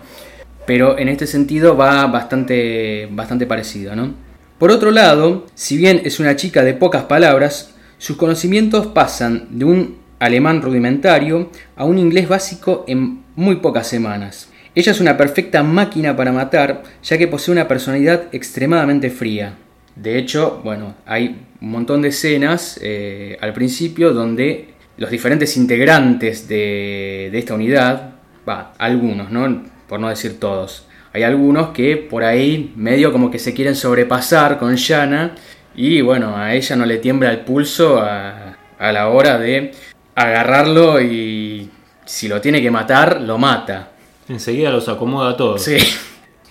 Pero 0.67 0.99
en 0.99 1.09
este 1.09 1.29
sentido 1.29 1.77
va 1.77 2.09
bastante, 2.09 3.07
bastante 3.13 3.47
parecido, 3.47 3.95
¿no? 3.95 4.15
Por 4.59 4.73
otro 4.73 4.91
lado, 4.91 5.47
si 5.55 5.77
bien 5.77 6.03
es 6.05 6.19
una 6.19 6.35
chica 6.35 6.65
de 6.65 6.75
pocas 6.75 7.05
palabras, 7.05 7.73
sus 7.99 8.17
conocimientos 8.17 8.89
pasan 8.89 9.47
de 9.51 9.65
un 9.65 10.04
alemán 10.19 10.63
rudimentario 10.63 11.51
a 11.77 11.85
un 11.85 11.99
inglés 11.99 12.29
básico 12.29 12.85
en 12.89 13.23
muy 13.37 13.57
pocas 13.57 13.87
semanas. 13.87 14.51
Ella 14.75 14.91
es 14.93 15.01
una 15.01 15.17
perfecta 15.17 15.63
máquina 15.63 16.17
para 16.17 16.33
matar, 16.33 16.83
ya 17.03 17.17
que 17.17 17.29
posee 17.29 17.53
una 17.53 17.69
personalidad 17.69 18.25
extremadamente 18.33 19.11
fría. 19.11 19.55
De 19.95 20.19
hecho, 20.19 20.61
bueno, 20.65 20.97
hay 21.07 21.47
un 21.61 21.71
montón 21.71 22.03
de 22.03 22.09
escenas 22.09 22.81
eh, 22.83 23.39
al 23.41 23.53
principio 23.53 24.13
donde 24.13 24.75
los 24.97 25.11
diferentes 25.11 25.57
integrantes 25.57 26.49
de, 26.49 27.31
esta 27.33 27.55
unidad, 27.55 28.15
va, 28.49 28.73
algunos, 28.79 29.31
¿no? 29.31 29.63
Por 29.89 30.01
no 30.01 30.09
decir 30.09 30.41
todos, 30.41 30.87
hay 31.13 31.23
algunos 31.23 31.69
que 31.69 31.97
por 31.97 32.25
ahí 32.25 32.73
medio 32.77 33.13
como 33.13 33.31
que 33.31 33.39
se 33.39 33.55
quieren 33.55 33.77
sobrepasar 33.77 34.59
con 34.59 34.75
Yana 34.75 35.35
y 35.77 36.01
bueno, 36.01 36.37
a 36.37 36.55
ella 36.55 36.75
no 36.75 36.87
le 36.87 36.99
tiembla 36.99 37.31
el 37.31 37.41
pulso 37.41 38.01
a, 38.01 38.57
a 38.79 38.93
la 38.93 39.09
hora 39.09 39.39
de 39.39 39.73
agarrarlo 40.15 41.01
y 41.01 41.71
si 42.05 42.29
lo 42.29 42.41
tiene 42.41 42.61
que 42.63 42.71
matar, 42.71 43.21
lo 43.21 43.39
mata. 43.39 43.91
Enseguida 44.29 44.71
los 44.71 44.89
acomoda 44.89 45.31
a 45.31 45.37
todos. 45.37 45.63
Sí. 45.63 45.77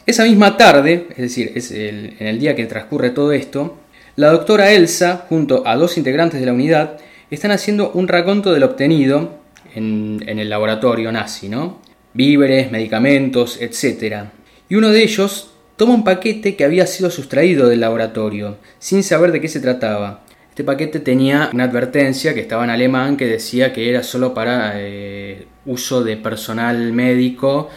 Esa 0.06 0.26
misma 0.26 0.58
tarde, 0.58 1.08
es 1.12 1.18
decir, 1.18 1.52
es 1.56 1.72
el- 1.72 2.16
en 2.20 2.28
el 2.28 2.40
día 2.40 2.56
que 2.56 2.66
transcurre 2.66 3.12
todo 3.12 3.32
esto, 3.32 3.78
la 4.16 4.30
doctora 4.32 4.72
Elsa, 4.72 5.26
junto 5.30 5.66
a 5.66 5.76
dos 5.76 5.98
integrantes 5.98 6.40
de 6.40 6.46
la 6.46 6.54
unidad, 6.54 6.98
están 7.32 7.52
haciendo 7.52 7.92
un 7.92 8.08
raconto 8.08 8.52
de 8.54 8.60
lo 8.60 8.68
obtenido 8.68 9.40
en, 9.74 10.24
en 10.28 10.38
el 10.40 10.50
laboratorio 10.50 11.12
nazi, 11.12 11.50
¿no? 11.50 11.80
Víveres, 12.14 12.70
medicamentos, 12.72 13.58
etc. 13.60 14.26
Y 14.70 14.76
uno 14.76 14.90
de 14.90 15.02
ellos 15.02 15.52
toma 15.78 15.96
un 15.96 16.04
paquete 16.04 16.56
que 16.56 16.64
había 16.64 16.86
sido 16.86 17.10
sustraído 17.10 17.68
del 17.70 17.80
laboratorio, 17.80 18.58
sin 18.78 19.02
saber 19.04 19.32
de 19.32 19.42
qué 19.42 19.48
se 19.48 19.60
trataba. 19.62 20.22
Este 20.54 20.64
paquete 20.64 21.00
tenía 21.00 21.50
una 21.52 21.64
advertencia 21.64 22.36
que 22.36 22.42
estaba 22.42 22.64
en 22.64 22.70
alemán 22.70 23.18
que 23.18 23.26
decía 23.26 23.74
que 23.74 23.90
era 23.90 24.04
solo 24.04 24.36
para 24.36 24.74
eh, 24.76 25.48
uso 25.66 26.04
de 26.04 26.16
personal 26.16 26.94
médico. 26.94 27.70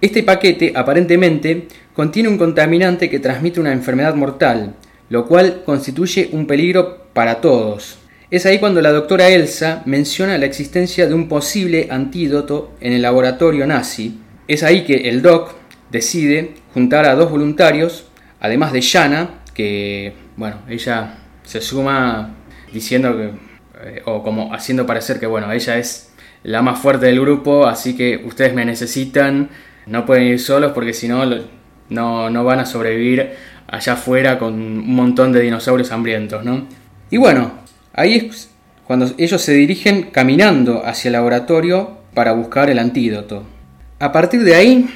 Este 0.00 0.24
paquete 0.24 0.72
aparentemente 0.74 1.68
contiene 1.94 2.28
un 2.28 2.36
contaminante 2.36 3.08
que 3.08 3.20
transmite 3.20 3.60
una 3.60 3.70
enfermedad 3.70 4.16
mortal, 4.16 4.74
lo 5.10 5.28
cual 5.28 5.62
constituye 5.64 6.30
un 6.32 6.48
peligro 6.48 7.06
para 7.12 7.40
todos. 7.40 7.98
Es 8.32 8.46
ahí 8.46 8.58
cuando 8.58 8.82
la 8.82 8.90
doctora 8.90 9.28
Elsa 9.28 9.84
menciona 9.86 10.36
la 10.36 10.46
existencia 10.46 11.06
de 11.06 11.14
un 11.14 11.28
posible 11.28 11.86
antídoto 11.88 12.72
en 12.80 12.94
el 12.94 13.02
laboratorio 13.02 13.64
nazi. 13.64 14.18
Es 14.48 14.64
ahí 14.64 14.82
que 14.82 15.08
el 15.08 15.22
doc 15.22 15.54
decide 15.92 16.54
juntar 16.72 17.04
a 17.04 17.14
dos 17.14 17.30
voluntarios, 17.30 18.06
además 18.40 18.72
de 18.72 18.80
Shanna, 18.80 19.44
que, 19.54 20.14
bueno, 20.36 20.62
ella 20.68 21.20
se 21.44 21.60
suma 21.60 22.34
diciendo 22.72 23.16
que, 23.16 23.30
eh, 23.82 24.02
o 24.06 24.22
como 24.22 24.52
haciendo 24.52 24.86
parecer 24.86 25.20
que, 25.20 25.26
bueno, 25.26 25.52
ella 25.52 25.78
es 25.78 26.12
la 26.42 26.62
más 26.62 26.78
fuerte 26.78 27.06
del 27.06 27.20
grupo, 27.20 27.66
así 27.66 27.96
que 27.96 28.22
ustedes 28.24 28.54
me 28.54 28.64
necesitan, 28.64 29.50
no 29.86 30.04
pueden 30.04 30.24
ir 30.24 30.40
solos 30.40 30.72
porque 30.72 30.92
si 30.92 31.08
no, 31.08 31.24
no, 31.88 32.30
no 32.30 32.44
van 32.44 32.60
a 32.60 32.66
sobrevivir 32.66 33.32
allá 33.66 33.94
afuera 33.94 34.38
con 34.38 34.54
un 34.54 34.94
montón 34.94 35.32
de 35.32 35.40
dinosaurios 35.40 35.90
hambrientos, 35.92 36.44
¿no? 36.44 36.66
Y 37.10 37.16
bueno, 37.16 37.52
ahí 37.92 38.16
es 38.16 38.50
cuando 38.84 39.10
ellos 39.16 39.40
se 39.40 39.52
dirigen 39.52 40.10
caminando 40.10 40.84
hacia 40.84 41.08
el 41.08 41.14
laboratorio 41.14 41.98
para 42.12 42.32
buscar 42.32 42.70
el 42.70 42.78
antídoto. 42.78 43.44
A 43.98 44.12
partir 44.12 44.44
de 44.44 44.54
ahí, 44.54 44.86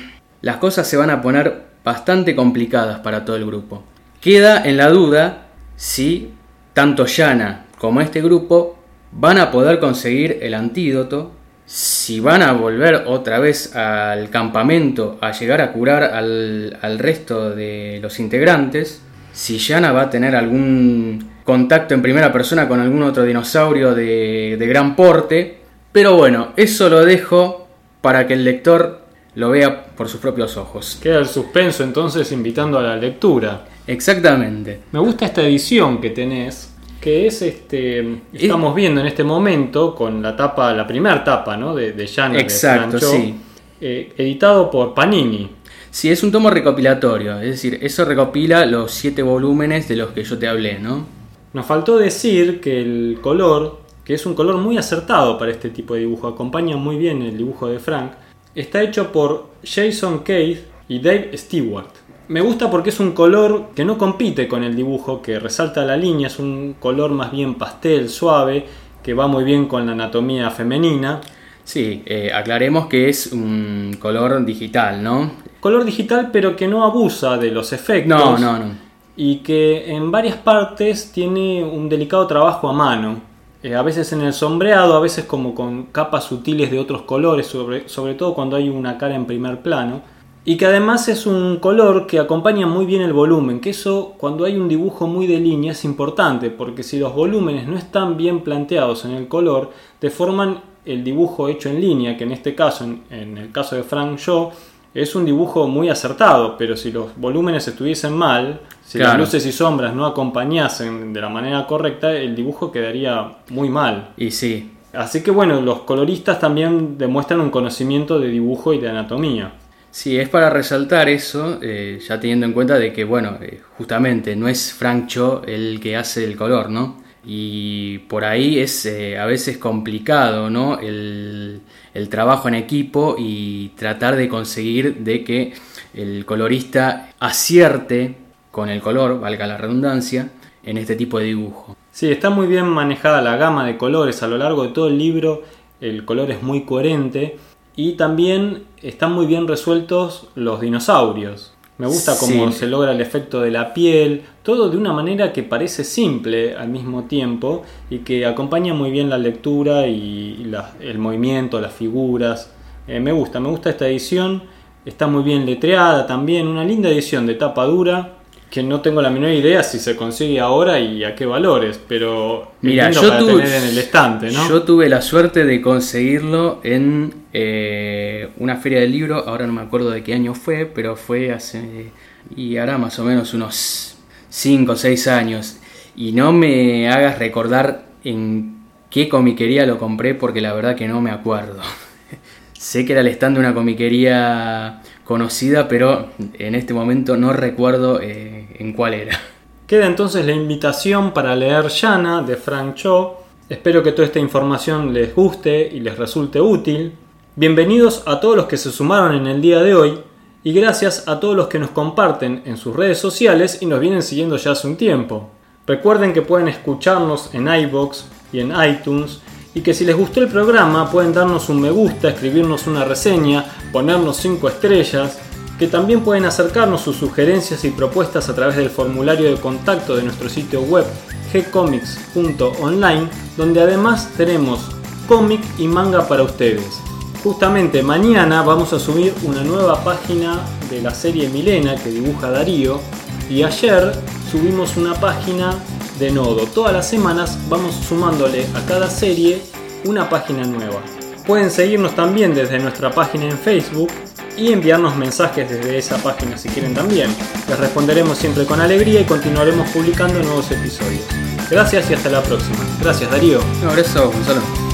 las 0.43 0.57
cosas 0.57 0.87
se 0.87 0.97
van 0.97 1.11
a 1.11 1.23
poner 1.23 1.69
bastante 1.85 2.35
complicadas 2.35 3.01
para 3.01 3.25
todo 3.25 3.37
el 3.37 3.47
grupo. 3.47 3.83
Queda 4.21 4.63
en 4.65 4.77
la 4.77 4.89
duda 4.89 5.47
si 5.77 6.33
tanto 6.79 7.07
Yana 7.07 7.65
como 7.77 8.01
este 8.01 8.23
grupo 8.23 8.79
van 9.11 9.39
a 9.39 9.51
poder 9.51 9.81
conseguir 9.81 10.39
el 10.43 10.55
antídoto, 10.55 11.33
si 11.67 12.21
van 12.21 12.41
a 12.41 12.53
volver 12.53 13.03
otra 13.09 13.41
vez 13.41 13.75
al 13.75 14.31
campamento 14.31 15.19
a 15.21 15.33
llegar 15.33 15.61
a 15.61 15.73
curar 15.73 16.05
al, 16.05 16.79
al 16.81 17.01
resto 17.01 17.51
de 17.51 17.99
los 18.01 18.21
integrantes, 18.21 19.03
si 19.33 19.59
Yana 19.59 19.91
va 19.91 20.03
a 20.03 20.11
tener 20.11 20.37
algún 20.37 21.31
contacto 21.43 21.95
en 21.95 22.03
primera 22.03 22.33
persona 22.33 22.69
con 22.69 22.79
algún 22.79 23.03
otro 23.03 23.25
dinosaurio 23.25 23.93
de, 23.93 24.55
de 24.57 24.67
gran 24.69 24.95
porte, 24.95 25.59
pero 25.91 26.15
bueno, 26.15 26.53
eso 26.55 26.89
lo 26.89 27.05
dejo 27.05 27.67
para 28.01 28.25
que 28.29 28.35
el 28.35 28.45
lector 28.45 29.01
lo 29.35 29.51
vea 29.51 29.85
por 29.97 30.09
sus 30.09 30.21
propios 30.21 30.57
ojos. 30.57 30.97
Queda 31.03 31.19
el 31.19 31.27
suspenso 31.27 31.83
entonces 31.83 32.31
invitando 32.31 32.79
a 32.79 32.83
la 32.83 32.95
lectura. 32.95 33.65
Exactamente. 33.89 34.81
Me 34.93 35.01
gusta 35.01 35.25
esta 35.27 35.43
edición 35.43 36.01
que 36.01 36.11
tenés, 36.11 36.75
que 37.01 37.27
es 37.27 37.43
este. 37.43 38.21
Estamos 38.33 38.75
viendo 38.75 39.01
en 39.01 39.07
este 39.07 39.25
momento 39.25 39.95
con 39.95 40.23
la 40.23 40.37
tapa, 40.37 40.73
la 40.75 40.87
primera 40.87 41.25
tapa, 41.25 41.57
¿no? 41.57 41.75
De, 41.75 41.93
de 41.93 42.05
Exacto, 42.05 42.37
de 42.37 42.49
Francho, 42.51 43.11
sí. 43.11 43.35
eh, 43.81 44.13
editado 44.17 44.71
por 44.71 44.95
Panini. 44.95 45.51
Sí, 45.91 46.11
es 46.11 46.23
un 46.23 46.31
tomo 46.31 46.51
recopilatorio, 46.51 47.41
es 47.41 47.51
decir, 47.51 47.79
eso 47.81 48.05
recopila 48.05 48.67
los 48.67 48.93
siete 48.93 49.23
volúmenes 49.23 49.89
de 49.89 49.97
los 49.97 50.11
que 50.11 50.23
yo 50.23 50.39
te 50.39 50.47
hablé, 50.47 50.79
¿no? 50.79 51.07
Nos 51.55 51.65
faltó 51.65 51.97
decir 51.97 52.61
que 52.61 52.83
el 52.83 53.19
color, 53.23 53.81
que 54.05 54.13
es 54.15 54.27
un 54.27 54.35
color 54.35 54.59
muy 54.59 54.77
acertado 54.77 55.39
para 55.39 55.51
este 55.51 55.71
tipo 55.71 55.95
de 55.95 56.01
dibujo, 56.01 56.29
acompaña 56.29 56.77
muy 56.77 56.97
bien 56.97 57.23
el 57.23 57.39
dibujo 57.39 57.69
de 57.69 57.79
Frank, 57.79 58.13
está 58.55 58.83
hecho 58.83 59.11
por 59.11 59.49
Jason 59.65 60.19
Cade 60.19 60.63
y 60.89 60.99
Dave 61.01 61.31
Stewart. 61.39 61.89
Me 62.29 62.43
gusta 62.43 62.71
porque 62.71 62.91
es 62.91 63.01
un 63.01 63.13
color 63.13 63.71
que 63.75 63.87
no 63.87 63.97
compite 63.97 64.49
con 64.49 64.63
el 64.63 64.77
dibujo, 64.77 65.23
que 65.23 65.39
resalta 65.39 65.85
la 65.87 65.97
línea, 65.97 66.27
es 66.27 66.39
un 66.39 66.77
color 66.79 67.11
más 67.13 67.33
bien 67.33 67.55
pastel, 67.55 68.11
suave, 68.11 68.67
que 69.03 69.15
va 69.15 69.27
muy 69.27 69.45
bien 69.45 69.67
con 69.67 69.87
la 69.87 69.93
anatomía 69.93 70.51
femenina. 70.51 71.23
Sí, 71.65 72.03
eh, 72.05 72.31
aclaremos 72.35 72.87
que 72.87 73.09
es 73.09 73.33
un 73.33 73.97
color 73.99 74.45
digital, 74.45 75.03
¿no? 75.03 75.31
Color 75.61 75.85
digital 75.87 76.29
pero 76.31 76.55
que 76.55 76.69
no 76.69 76.85
abusa 76.85 77.39
de 77.39 77.51
los 77.51 77.73
efectos. 77.73 78.19
No, 78.19 78.39
no, 78.39 78.59
no. 78.59 78.73
y 79.17 79.39
que 79.39 79.91
en 79.91 80.11
varias 80.11 80.37
partes 80.37 81.11
tiene 81.11 81.65
un 81.65 81.89
delicado 81.89 82.27
trabajo 82.27 82.69
a 82.69 82.73
mano. 82.75 83.21
Eh, 83.63 83.75
a 83.75 83.83
veces 83.83 84.13
en 84.13 84.21
el 84.21 84.35
sombreado, 84.35 84.95
a 84.95 85.01
veces 85.01 85.25
como 85.25 85.55
con 85.55 85.87
capas 85.87 86.25
sutiles 86.25 86.71
de 86.71 86.79
otros 86.79 87.03
colores, 87.03 87.47
sobre, 87.47 87.89
sobre 87.89 88.15
todo 88.15 88.35
cuando 88.35 88.57
hay 88.57 88.69
una 88.69 88.99
cara 88.99 89.15
en 89.15 89.25
primer 89.25 89.63
plano. 89.63 90.03
Y 90.49 90.57
que 90.57 90.65
además 90.65 91.09
es 91.09 91.27
un 91.27 91.59
color 91.59 92.07
que 92.07 92.19
acompaña 92.19 92.67
muy 92.67 92.87
bien 92.87 93.03
el 93.03 93.13
volumen, 93.13 93.61
que 93.61 93.69
eso 93.69 94.15
cuando 94.17 94.47
hay 94.47 94.57
un 94.57 94.67
dibujo 94.67 95.07
muy 95.07 95.27
de 95.27 95.39
línea 95.39 95.73
es 95.73 95.85
importante, 95.85 96.49
porque 96.49 96.83
si 96.83 96.99
los 96.99 97.15
volúmenes 97.15 97.69
no 97.69 97.77
están 97.77 98.17
bien 98.17 98.41
planteados 98.41 99.05
en 99.05 99.11
el 99.11 99.29
color, 99.29 99.71
deforman 100.01 100.63
el 100.87 101.05
dibujo 101.05 101.49
hecho 101.49 101.69
en 101.69 101.83
línea, 101.83 102.17
que 102.17 102.25
en 102.25 102.33
este 102.33 102.55
caso, 102.55 102.85
en, 102.85 103.03
en 103.11 103.37
el 103.37 103.53
caso 103.53 103.77
de 103.77 103.83
Frank 103.83 104.19
Shaw, 104.19 104.51
es 104.95 105.15
un 105.15 105.27
dibujo 105.27 105.69
muy 105.69 105.91
acertado, 105.91 106.57
pero 106.57 106.79
si 106.79 106.93
los 106.93 107.15
volúmenes 107.19 107.69
estuviesen 107.69 108.15
mal, 108.17 108.63
si 108.83 108.97
Claro. 108.97 109.19
las 109.19 109.21
luces 109.21 109.45
y 109.45 109.53
sombras 109.53 109.95
no 109.95 110.07
acompañasen 110.07 111.13
de 111.13 111.21
la 111.21 111.29
manera 111.29 111.67
correcta, 111.67 112.11
el 112.15 112.35
dibujo 112.35 112.73
quedaría 112.73 113.37
muy 113.51 113.69
mal. 113.69 114.15
Y 114.17 114.31
sí, 114.31 114.71
Así 114.95 115.23
que 115.23 115.31
bueno, 115.31 115.61
los 115.61 115.81
coloristas 115.81 116.41
también 116.41 116.97
demuestran 116.97 117.43
un 117.43 117.51
conocimiento 117.51 118.19
de 118.19 118.29
dibujo 118.29 118.73
y 118.73 118.79
de 118.79 118.89
anatomía. 118.89 119.53
Sí, 119.99 120.17
es 120.17 120.29
para 120.29 120.49
resaltar 120.49 121.09
eso, 121.09 121.59
eh, 121.61 121.99
ya 122.07 122.21
teniendo 122.21 122.47
en 122.47 122.53
cuenta 122.53 122.79
de 122.79 122.93
que, 122.93 123.03
bueno, 123.03 123.37
eh, 123.43 123.61
justamente 123.77 124.37
no 124.37 124.47
es 124.47 124.73
Frank 124.73 125.09
Cho 125.09 125.43
el 125.45 125.81
que 125.81 125.97
hace 125.97 126.25
el 126.25 126.37
color, 126.37 126.71
¿no? 126.71 127.03
Y 127.25 127.99
por 128.09 128.25
ahí 128.25 128.61
es 128.61 128.87
eh, 128.87 129.19
a 129.19 129.27
veces 129.27 129.59
complicado, 129.59 130.51
¿no? 130.51 130.79
El, 130.79 131.63
el 131.95 132.09
trabajo 132.09 132.47
en 132.47 132.55
equipo 132.55 133.17
y 133.19 133.71
tratar 133.71 134.15
de 134.15 134.29
conseguir 134.29 134.99
de 134.99 135.25
que 135.25 135.53
el 135.95 136.25
colorista 136.25 137.11
acierte 137.19 138.15
con 138.53 138.69
el 138.69 138.81
color, 138.81 139.19
valga 139.19 139.49
la 139.49 139.57
redundancia, 139.57 140.31
en 140.63 140.79
este 140.79 140.95
tipo 140.95 141.19
de 141.19 141.25
dibujo. 141.25 141.77
Sí, 141.91 142.09
está 142.09 142.31
muy 142.31 142.47
bien 142.47 142.67
manejada 142.69 143.21
la 143.21 143.37
gama 143.37 143.67
de 143.67 143.77
colores 143.77 144.23
a 144.23 144.29
lo 144.29 144.39
largo 144.39 144.63
de 144.63 144.69
todo 144.69 144.87
el 144.87 144.97
libro, 144.97 145.43
el 145.81 146.05
color 146.05 146.31
es 146.31 146.43
muy 146.43 146.63
coherente 146.63 147.37
y 147.79 147.93
también 147.93 148.65
están 148.83 149.13
muy 149.13 149.27
bien 149.27 149.47
resueltos 149.47 150.27
los 150.35 150.61
dinosaurios. 150.61 151.55
Me 151.79 151.87
gusta 151.87 152.17
cómo 152.19 152.51
Sí. 152.51 152.59
se 152.59 152.67
logra 152.67 152.91
el 152.91 153.01
efecto 153.01 153.41
de 153.41 153.53
la 153.53 153.73
piel, 153.73 154.23
todo 154.43 154.69
de 154.69 154.77
una 154.77 154.93
manera 154.93 155.33
que 155.33 155.45
parece 155.45 155.85
simple 155.85 156.57
al 156.57 156.71
mismo 156.71 157.05
tiempo 157.05 157.63
y 157.89 157.99
que 157.99 158.27
acompaña 158.27 158.75
muy 158.75 158.91
bien 158.91 159.09
la 159.09 159.17
lectura 159.17 159.87
y 159.87 160.43
la- 160.47 160.73
el 160.81 160.99
movimiento, 160.99 161.61
las 161.61 161.73
figuras. 161.73 162.53
Eh, 162.89 162.99
me 162.99 163.13
gusta, 163.13 163.39
me 163.39 163.49
gusta 163.49 163.71
esta 163.71 163.87
edición, 163.87 164.43
está 164.85 165.07
muy 165.07 165.23
bien 165.23 165.47
letreada 165.47 166.05
también, 166.05 166.49
una 166.49 166.65
linda 166.65 166.89
edición 166.89 167.29
de 167.29 167.35
tapa 167.37 167.65
dura 167.67 168.15
que 168.51 168.63
no 168.63 168.81
tengo 168.81 169.03
la 169.03 169.11
menor 169.11 169.31
idea 169.31 169.63
si 169.63 169.79
se 169.79 169.95
consigue 169.95 170.41
ahora 170.41 170.81
y 170.81 171.05
a 171.05 171.15
qué 171.15 171.27
valores, 171.27 171.79
pero 171.87 172.53
Mira, 172.63 172.91
yo 172.91 173.09
para 173.09 173.19
tuve, 173.19 173.43
tener 173.43 173.63
en 173.63 173.69
el 173.69 173.79
estante, 173.79 174.31
¿no? 174.31 174.49
yo 174.49 174.63
tuve 174.63 174.89
la 174.89 175.03
suerte 175.03 175.45
de 175.45 175.61
conseguirlo 175.61 176.61
en 176.65 177.13
eh, 177.33 178.31
una 178.39 178.57
feria 178.57 178.81
del 178.81 178.93
libro, 178.93 179.29
ahora 179.29 179.47
no 179.47 179.53
me 179.53 179.61
acuerdo 179.61 179.91
de 179.91 180.03
qué 180.03 180.15
año 180.15 180.35
fue, 180.35 180.65
pero 180.65 180.97
fue 180.97 181.31
hace, 181.33 181.91
y 182.35 182.57
hará 182.57 182.79
más 182.79 182.99
o 182.99 183.05
menos 183.05 183.35
unos 183.35 183.99
5 184.31 184.73
o 184.73 184.77
6 184.77 185.09
años. 185.09 185.57
Y 185.97 186.13
no 186.13 186.33
me 186.33 186.89
hagas 186.89 187.19
recordar 187.19 187.87
en 188.05 188.59
qué 188.91 189.09
comiquería 189.09 189.67
lo 189.67 189.79
compré 189.79 190.15
porque 190.15 190.41
la 190.41 190.53
verdad 190.53 190.77
que 190.77 190.89
no 190.89 191.01
me 191.01 191.11
acuerdo. 191.11 191.61
sé 192.53 192.85
que 192.85 192.93
era 192.93 193.01
el 193.01 193.09
stand 193.09 193.37
de 193.37 193.41
una 193.41 193.55
comiquería 193.55 194.83
conocida, 195.05 195.69
pero 195.69 196.11
en 196.39 196.55
este 196.55 196.75
momento 196.75 197.17
no 197.17 197.33
recuerdo 197.33 198.01
eh, 198.01 198.38
en 198.59 198.73
cuál 198.73 198.95
era. 198.95 199.19
Queda 199.67 199.87
entonces 199.87 200.25
la 200.25 200.33
invitación 200.33 201.13
para 201.13 201.37
leer 201.37 201.69
Yana 201.69 202.23
de 202.23 202.37
Frank 202.37 202.75
Cho. 202.75 203.19
Espero 203.49 203.83
que 203.83 203.93
toda 203.93 204.07
esta 204.07 204.19
información 204.19 204.93
les 204.93 205.15
guste 205.15 205.69
y 205.73 205.81
les 205.81 205.97
resulte 205.97 206.41
útil. 206.41 206.93
Bienvenidos 207.37 208.03
a 208.07 208.21
todos 208.21 208.37
los 208.37 208.47
que 208.47 208.57
se 208.57 208.73
sumaron 208.73 209.15
en 209.15 209.27
el 209.27 209.41
día 209.41 209.61
de 209.61 209.75
hoy 209.75 209.99
y 210.43 210.53
gracias 210.53 211.07
a 211.07 211.21
todos 211.21 211.37
los 211.37 211.49
que 211.49 211.59
nos 211.59 211.71
comparten 211.71 212.43
en 212.45 212.57
sus 212.57 212.75
redes 212.75 212.99
sociales 212.99 213.59
y 213.61 213.67
nos 213.67 213.81
vienen 213.81 214.03
siguiendo 214.03 214.37
ya 214.37 214.53
hace 214.53 214.67
un 214.67 214.77
tiempo. 214.77 215.31
Recuerden 215.67 216.13
que 216.13 216.23
pueden 216.23 216.49
escucharnos 216.49 217.35
en 217.35 217.47
iBox 217.47 218.07
y 218.33 218.41
en 218.41 218.53
iTunes 218.69 219.21
y 219.55 219.61
que 219.61 219.75
si 219.75 219.85
les 219.85 219.97
gustó 219.97 220.21
el 220.21 220.29
programa 220.29 220.91
pueden 220.91 221.13
darnos 221.13 221.49
un 221.49 221.61
me 221.61 221.71
gusta, 221.71 222.09
escribirnos 222.09 222.67
una 222.67 222.85
reseña, 222.85 223.45
ponernos 223.73 224.17
5 224.17 224.49
estrellas, 224.49 225.19
que 225.59 225.67
también 225.67 226.03
pueden 226.03 226.25
acercarnos 226.25 226.83
sus 226.83 226.97
sugerencias 226.97 227.65
y 227.65 227.71
propuestas 227.71 228.29
a 228.29 228.35
través 228.35 228.57
del 228.57 228.71
formulario 228.71 229.31
de 229.31 229.41
contacto 229.41 229.97
de 229.97 230.05
nuestro 230.05 230.29
sitio 230.29 230.63
web 230.63 230.85
gcomics.online, 231.33 233.09
donde 233.37 233.61
además 233.61 234.09
tenemos 234.17 234.71
cómic 235.09 235.41
y 235.59 235.67
manga 235.67 236.07
para 236.07 236.23
ustedes. 236.23 236.81
Justamente 237.25 237.83
mañana 237.83 238.43
vamos 238.43 238.73
a 238.73 238.79
subir 238.79 239.13
una 239.25 239.43
nueva 239.43 239.83
página 239.83 240.41
de 240.71 240.81
la 240.81 240.95
serie 240.95 241.29
Milena 241.29 241.75
que 241.75 241.91
dibuja 241.91 242.31
Darío 242.31 242.81
y 243.29 243.43
ayer 243.43 243.93
subimos 244.31 244.77
una 244.77 244.95
página 244.95 245.55
de 245.99 246.13
Nodo. 246.13 246.47
Todas 246.47 246.73
las 246.73 246.89
semanas 246.89 247.37
vamos 247.49 247.75
sumándole 247.75 248.47
a 248.55 248.65
cada 248.67 248.89
serie 248.89 249.43
una 249.85 250.09
página 250.09 250.45
nueva. 250.45 250.81
Pueden 251.27 251.51
seguirnos 251.51 251.95
también 251.97 252.35
desde 252.35 252.59
nuestra 252.59 252.91
página 252.91 253.25
en 253.25 253.39
Facebook 253.39 253.91
y 254.39 254.53
enviarnos 254.53 254.97
mensajes 254.97 255.51
desde 255.51 255.79
esa 255.79 255.97
página 255.99 256.39
si 256.39 256.49
quieren 256.49 256.75
también. 256.75 257.15
Les 257.49 257.59
responderemos 257.59 258.17
siempre 258.19 258.47
con 258.47 258.61
alegría 258.61 259.01
y 259.01 259.05
continuaremos 259.05 259.69
publicando 259.71 260.23
nuevos 260.23 260.51
episodios. 260.51 261.05
Gracias 261.51 261.91
y 261.91 261.95
hasta 261.95 262.09
la 262.11 262.23
próxima. 262.23 262.59
Gracias 262.81 263.11
Darío. 263.11 263.41
No, 263.63 263.73
gracias 263.73 263.97
a 263.97 264.05
vos, 264.05 264.15
Gonzalo. 264.15 264.68